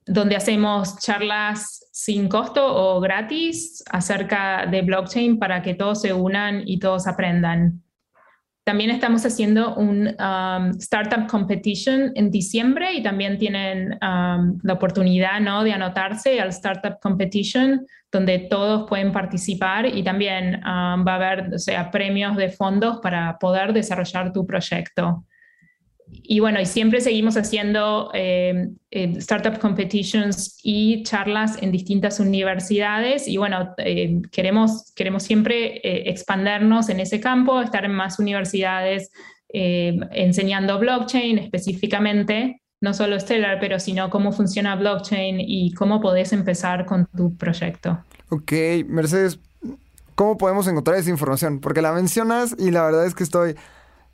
donde 0.06 0.38
hacemos 0.38 0.98
charlas 1.00 1.90
sin 1.92 2.30
costo 2.30 2.66
o 2.66 3.02
gratis 3.02 3.84
acerca 3.92 4.66
de 4.66 4.82
blockchain 4.82 5.38
para 5.38 5.62
que 5.62 5.74
todos 5.74 6.00
se 6.02 6.14
unan 6.14 6.64
y 6.66 6.80
todos 6.80 7.08
aprendan. 7.08 7.84
También 8.64 8.92
estamos 8.92 9.26
haciendo 9.26 9.74
un 9.76 10.08
um, 10.08 10.70
Startup 10.78 11.28
Competition 11.28 12.12
en 12.14 12.30
diciembre 12.30 12.94
y 12.94 13.02
también 13.02 13.40
tienen 13.40 13.94
um, 13.94 14.60
la 14.62 14.74
oportunidad 14.74 15.40
¿no? 15.40 15.64
de 15.64 15.74
anotarse 15.74 16.40
al 16.40 16.50
Startup 16.50 17.00
Competition, 17.02 17.88
donde 18.12 18.38
todos 18.38 18.88
pueden 18.88 19.12
participar 19.12 19.88
y 19.88 20.04
también 20.04 20.56
um, 20.58 21.04
va 21.06 21.14
a 21.14 21.16
haber 21.16 21.56
o 21.56 21.58
sea, 21.58 21.90
premios 21.90 22.38
de 22.38 22.50
fondos 22.50 23.00
para 23.02 23.40
poder 23.40 23.74
desarrollar 23.74 24.32
tu 24.32 24.46
proyecto 24.46 25.26
y 26.24 26.40
bueno, 26.40 26.62
y 26.62 26.66
siempre 26.66 27.02
seguimos 27.02 27.36
haciendo 27.36 28.10
eh, 28.14 28.70
eh, 28.92 29.14
startup 29.18 29.60
competitions 29.60 30.60
y 30.64 31.04
charlas 31.04 31.58
en 31.62 31.72
distintas 31.72 32.20
universidades 32.20 33.28
y 33.28 33.38
bueno, 33.38 33.74
eh, 33.78 34.22
queremos, 34.32 34.92
queremos 34.96 35.24
siempre 35.24 35.82
expandernos 36.10 36.90
en 36.90 37.00
ese 37.00 37.20
campo, 37.20 37.62
estar 37.62 37.86
en 37.86 37.94
más 37.94 38.20
universidades 38.20 39.12
enseñando 39.54 40.80
blockchain 40.80 41.38
específicamente, 41.38 42.62
no 42.80 42.94
solo 42.94 43.20
Stellar, 43.20 43.60
pero 43.60 43.82
sino 43.82 44.10
cómo 44.10 44.32
funciona 44.32 44.78
blockchain 44.78 45.42
y 45.42 45.74
cómo 45.74 46.00
podés 46.00 46.32
empezar 46.32 46.86
con 46.86 47.06
tu 47.08 47.36
proyecto. 47.36 48.02
Ok, 48.30 48.54
Mercedes, 48.88 49.40
¿cómo 50.16 50.38
podemos 50.38 50.66
encontrar 50.70 50.98
esa 50.98 51.10
información? 51.10 51.60
Porque 51.60 51.82
la 51.82 51.92
mencionas 51.92 52.56
y 52.58 52.72
la 52.72 52.86
verdad 52.86 53.06
es 53.06 53.14
que 53.14 53.24
estoy 53.24 53.56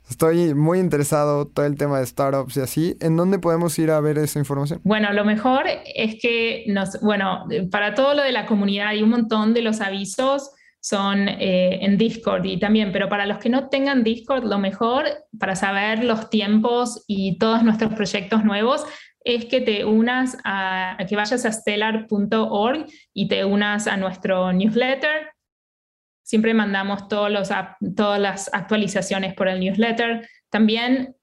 Estoy 0.08 0.54
muy 0.54 0.78
interesado 0.78 1.46
todo 1.46 1.66
el 1.66 1.76
tema 1.76 1.98
de 1.98 2.06
startups 2.06 2.56
y 2.56 2.60
así. 2.60 2.96
¿En 3.00 3.16
dónde 3.16 3.38
podemos 3.38 3.78
ir 3.78 3.90
a 3.90 4.00
ver 4.00 4.18
esa 4.18 4.38
información? 4.38 4.80
Bueno, 4.82 5.12
lo 5.12 5.24
mejor 5.24 5.64
es 5.94 6.16
que 6.20 6.64
nos, 6.68 7.00
bueno, 7.00 7.46
para 7.70 7.94
todo 7.94 8.14
lo 8.14 8.22
de 8.22 8.32
la 8.32 8.46
comunidad 8.46 8.88
hay 8.88 9.02
un 9.02 9.10
montón 9.10 9.52
de 9.54 9.62
los 9.62 9.80
avisos 9.80 10.50
son 10.80 11.28
eh, 11.28 11.84
en 11.84 11.98
Discord 11.98 12.44
y 12.46 12.58
también, 12.58 12.92
pero 12.92 13.08
para 13.08 13.26
los 13.26 13.38
que 13.38 13.48
no 13.48 13.68
tengan 13.68 14.04
Discord, 14.04 14.44
lo 14.44 14.58
mejor 14.58 15.06
para 15.38 15.56
saber 15.56 16.04
los 16.04 16.30
tiempos 16.30 17.04
y 17.06 17.36
todos 17.38 17.62
nuestros 17.62 17.92
proyectos 17.94 18.44
nuevos 18.44 18.84
es 19.24 19.44
que 19.46 19.60
te 19.60 19.84
unas 19.84 20.38
a, 20.44 21.00
a 21.02 21.06
que 21.06 21.16
vayas 21.16 21.44
a 21.44 21.52
stellar.org 21.52 22.86
y 23.12 23.28
te 23.28 23.44
unas 23.44 23.86
a 23.86 23.96
nuestro 23.96 24.52
newsletter 24.52 25.32
Siempre 26.28 26.52
mandamos 26.52 27.08
todas 27.08 28.20
las 28.20 28.50
actualizaciones 28.52 29.32
por 29.32 29.48
el 29.48 29.60
newsletter. 29.60 30.28
También 30.50 31.16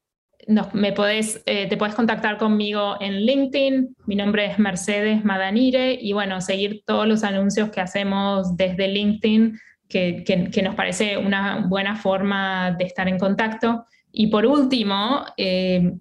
me 0.74 0.94
podés, 0.94 1.44
eh, 1.46 1.68
te 1.68 1.78
puedes 1.78 1.94
contactar 1.94 2.40
conmigo 2.40 2.98
en 3.00 3.22
LinkedIn. 3.22 3.96
Mi 4.08 4.16
nombre 4.16 4.48
es 4.48 4.58
Mercedes 4.58 5.24
Madanire 5.24 5.94
y 5.94 6.14
bueno, 6.14 6.42
seguir 6.42 6.82
todos 6.88 7.08
los 7.08 7.24
anuncios 7.24 7.70
que 7.70 7.82
hacemos 7.82 8.58
desde 8.58 8.88
LinkedIn, 8.88 9.60
que, 9.88 10.24
que, 10.24 10.64
nos 10.64 10.74
parece 10.74 11.18
una 11.18 11.68
buena 11.68 11.98
forma 11.98 12.72
de 12.72 12.86
estar 12.86 13.08
en 13.08 13.20
contacto. 13.20 13.86
Y 14.12 14.26
por 14.32 14.48
último, 14.48 15.24
eh, 15.38 15.94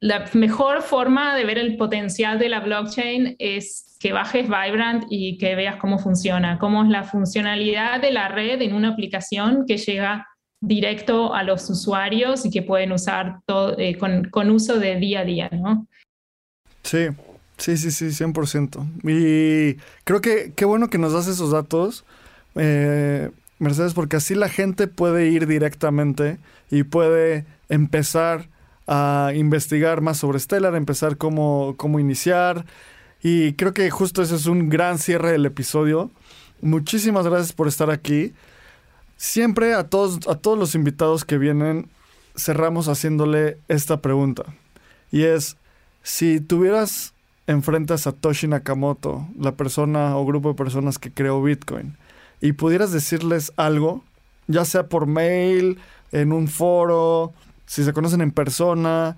la 0.00 0.26
mejor 0.34 0.82
forma 0.82 1.34
de 1.34 1.46
ver 1.46 1.56
el 1.56 1.78
potencial 1.78 2.38
de 2.38 2.50
la 2.50 2.60
blockchain 2.60 3.36
es 3.38 3.85
que 3.98 4.12
bajes 4.12 4.48
Vibrant 4.48 5.04
y 5.10 5.38
que 5.38 5.54
veas 5.54 5.76
cómo 5.76 5.98
funciona, 5.98 6.58
cómo 6.58 6.84
es 6.84 6.90
la 6.90 7.04
funcionalidad 7.04 8.00
de 8.00 8.12
la 8.12 8.28
red 8.28 8.60
en 8.62 8.74
una 8.74 8.88
aplicación 8.88 9.64
que 9.66 9.78
llega 9.78 10.26
directo 10.60 11.34
a 11.34 11.42
los 11.42 11.68
usuarios 11.70 12.44
y 12.44 12.50
que 12.50 12.62
pueden 12.62 12.92
usar 12.92 13.40
todo, 13.46 13.78
eh, 13.78 13.96
con, 13.98 14.50
uso 14.50 14.78
de 14.78 14.96
día 14.96 15.20
a 15.20 15.24
día, 15.24 15.50
¿no? 15.52 15.86
Sí, 16.82 17.08
sí, 17.56 17.76
sí, 17.76 17.90
sí, 17.90 18.06
100%. 18.06 18.86
Y 19.04 19.80
creo 20.04 20.20
que 20.20 20.52
qué 20.54 20.64
bueno 20.64 20.88
que 20.88 20.98
nos 20.98 21.12
das 21.12 21.28
esos 21.28 21.50
datos, 21.50 22.04
eh, 22.54 23.30
Mercedes, 23.58 23.94
porque 23.94 24.16
así 24.16 24.34
la 24.34 24.48
gente 24.48 24.86
puede 24.86 25.28
ir 25.28 25.46
directamente 25.46 26.38
y 26.70 26.82
puede 26.82 27.46
empezar 27.68 28.48
a 28.86 29.32
investigar 29.34 30.00
más 30.00 30.18
sobre 30.18 30.38
Stellar, 30.38 30.74
empezar 30.74 31.16
cómo, 31.16 31.74
cómo 31.76 31.98
iniciar, 31.98 32.64
y 33.28 33.54
creo 33.54 33.74
que 33.74 33.90
justo 33.90 34.22
ese 34.22 34.36
es 34.36 34.46
un 34.46 34.68
gran 34.68 34.98
cierre 34.98 35.32
del 35.32 35.46
episodio. 35.46 36.12
Muchísimas 36.60 37.26
gracias 37.26 37.52
por 37.52 37.66
estar 37.66 37.90
aquí. 37.90 38.32
Siempre 39.16 39.74
a 39.74 39.88
todos, 39.88 40.28
a 40.28 40.36
todos 40.36 40.56
los 40.56 40.76
invitados 40.76 41.24
que 41.24 41.36
vienen 41.36 41.90
cerramos 42.36 42.86
haciéndole 42.86 43.58
esta 43.66 44.00
pregunta. 44.00 44.44
Y 45.10 45.24
es, 45.24 45.56
si 46.04 46.38
tuvieras 46.38 47.14
enfrente 47.48 47.94
a 47.94 47.98
Satoshi 47.98 48.46
Nakamoto, 48.46 49.26
la 49.36 49.56
persona 49.56 50.16
o 50.16 50.24
grupo 50.24 50.50
de 50.50 50.54
personas 50.54 51.00
que 51.00 51.10
creó 51.10 51.42
Bitcoin, 51.42 51.96
y 52.40 52.52
pudieras 52.52 52.92
decirles 52.92 53.52
algo, 53.56 54.04
ya 54.46 54.64
sea 54.64 54.88
por 54.88 55.08
mail, 55.08 55.80
en 56.12 56.30
un 56.30 56.46
foro, 56.46 57.34
si 57.66 57.82
se 57.82 57.92
conocen 57.92 58.20
en 58.20 58.30
persona, 58.30 59.16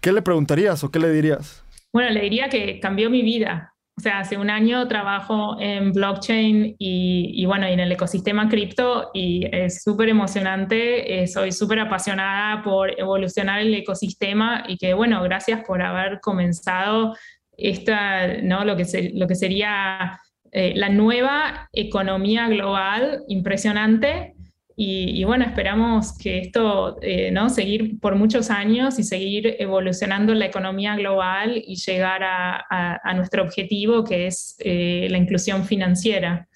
¿qué 0.00 0.12
le 0.12 0.22
preguntarías 0.22 0.82
o 0.82 0.90
qué 0.90 0.98
le 0.98 1.12
dirías? 1.12 1.62
Bueno, 1.92 2.10
le 2.10 2.22
diría 2.22 2.48
que 2.48 2.78
cambió 2.80 3.10
mi 3.10 3.22
vida. 3.22 3.74
O 3.96 4.02
sea, 4.02 4.20
hace 4.20 4.38
un 4.38 4.48
año 4.48 4.88
trabajo 4.88 5.60
en 5.60 5.92
blockchain 5.92 6.74
y, 6.78 7.44
bueno, 7.44 7.66
en 7.66 7.80
el 7.80 7.92
ecosistema 7.92 8.48
cripto 8.48 9.10
y 9.12 9.44
es 9.54 9.82
súper 9.82 10.08
emocionante. 10.08 11.22
Eh, 11.22 11.26
soy 11.26 11.52
súper 11.52 11.80
apasionada 11.80 12.62
por 12.62 12.98
evolucionar 12.98 13.60
el 13.60 13.74
ecosistema 13.74 14.64
y 14.68 14.78
que, 14.78 14.94
bueno, 14.94 15.22
gracias 15.22 15.62
por 15.66 15.82
haber 15.82 16.20
comenzado 16.20 17.14
esta, 17.58 18.38
¿no? 18.42 18.64
Lo 18.64 18.74
que, 18.74 19.10
lo 19.12 19.26
que 19.26 19.34
sería 19.34 20.18
eh, 20.52 20.72
la 20.76 20.88
nueva 20.88 21.68
economía 21.72 22.48
global 22.48 23.22
impresionante 23.28 24.34
y, 24.82 25.24
bueno, 25.24 25.44
esperamos 25.44 26.16
que 26.16 26.38
esto, 26.38 26.96
eh, 27.02 27.30
¿no? 27.30 27.50
Seguir 27.50 28.00
por 28.00 28.16
muchos 28.16 28.48
años 28.48 28.98
y 28.98 29.02
seguir 29.02 29.56
evolucionando 29.58 30.32
la 30.32 30.46
economía 30.46 30.96
global 30.96 31.62
y 31.66 31.76
llegar 31.76 32.22
a, 32.24 33.12
nuestro 33.14 33.42
objetivo, 33.42 34.04
que 34.04 34.26
es 34.26 34.56
eh, 34.60 35.06
la 35.10 35.18
inclusión 35.18 35.66
financiera. 35.66 36.48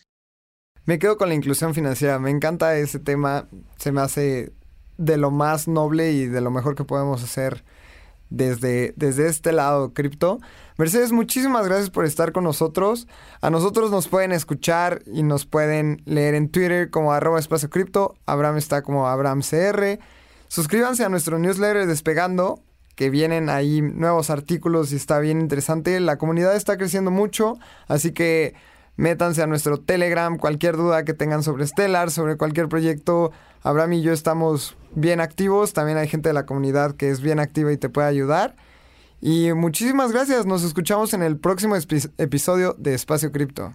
Me 0.86 0.98
quedo 0.98 1.18
con 1.18 1.28
la 1.28 1.34
inclusión 1.34 1.74
financiera. 1.74 2.18
Me 2.18 2.30
encanta 2.30 2.78
ese 2.78 2.98
tema. 2.98 3.46
Se 3.76 3.92
me 3.92 4.00
hace 4.00 4.52
de 4.96 5.18
lo 5.18 5.30
más 5.30 5.68
noble 5.68 6.12
y 6.12 6.24
de 6.24 6.40
lo 6.40 6.50
mejor 6.50 6.76
que 6.76 6.84
podemos 6.84 7.22
hacer 7.22 7.62
desde, 8.30 8.94
desde 8.96 9.28
este 9.28 9.52
lado 9.52 9.92
cripto. 9.92 10.40
Mercedes, 10.76 11.12
muchísimas 11.12 11.66
gracias 11.66 11.90
por 11.90 12.04
estar 12.04 12.32
con 12.32 12.44
nosotros. 12.44 13.06
A 13.40 13.50
nosotros 13.50 13.90
nos 13.90 14.08
pueden 14.08 14.32
escuchar 14.32 15.02
y 15.06 15.22
nos 15.22 15.46
pueden 15.46 16.02
leer 16.04 16.34
en 16.34 16.48
Twitter 16.48 16.90
como 16.90 17.12
arroba 17.12 17.38
espacio 17.38 17.70
cripto. 17.70 18.16
Abraham 18.26 18.56
está 18.56 18.82
como 18.82 19.06
AbrahamCR. 19.06 20.00
Suscríbanse 20.48 21.04
a 21.04 21.08
nuestro 21.08 21.38
newsletter 21.38 21.86
Despegando, 21.86 22.60
que 22.96 23.10
vienen 23.10 23.50
ahí 23.50 23.82
nuevos 23.82 24.30
artículos 24.30 24.92
y 24.92 24.96
está 24.96 25.18
bien 25.20 25.40
interesante. 25.40 25.98
La 26.00 26.16
comunidad 26.16 26.56
está 26.56 26.76
creciendo 26.76 27.10
mucho, 27.10 27.58
así 27.86 28.12
que 28.12 28.54
métanse 28.96 29.42
a 29.42 29.46
nuestro 29.46 29.78
Telegram. 29.78 30.36
Cualquier 30.38 30.76
duda 30.76 31.04
que 31.04 31.14
tengan 31.14 31.42
sobre 31.42 31.66
Stellar, 31.66 32.10
sobre 32.10 32.36
cualquier 32.36 32.68
proyecto, 32.68 33.32
Abraham 33.62 33.94
y 33.94 34.02
yo 34.02 34.12
estamos 34.12 34.76
bien 34.94 35.20
activos. 35.20 35.72
También 35.72 35.98
hay 35.98 36.08
gente 36.08 36.28
de 36.28 36.32
la 36.32 36.46
comunidad 36.46 36.96
que 36.96 37.10
es 37.10 37.20
bien 37.20 37.40
activa 37.40 37.72
y 37.72 37.76
te 37.76 37.88
puede 37.88 38.08
ayudar. 38.08 38.56
Y 39.20 39.52
muchísimas 39.52 40.12
gracias. 40.12 40.44
Nos 40.46 40.64
escuchamos 40.64 41.14
en 41.14 41.22
el 41.22 41.38
próximo 41.38 41.76
episodio 41.76 42.74
de 42.78 42.94
Espacio 42.94 43.32
Cripto. 43.32 43.74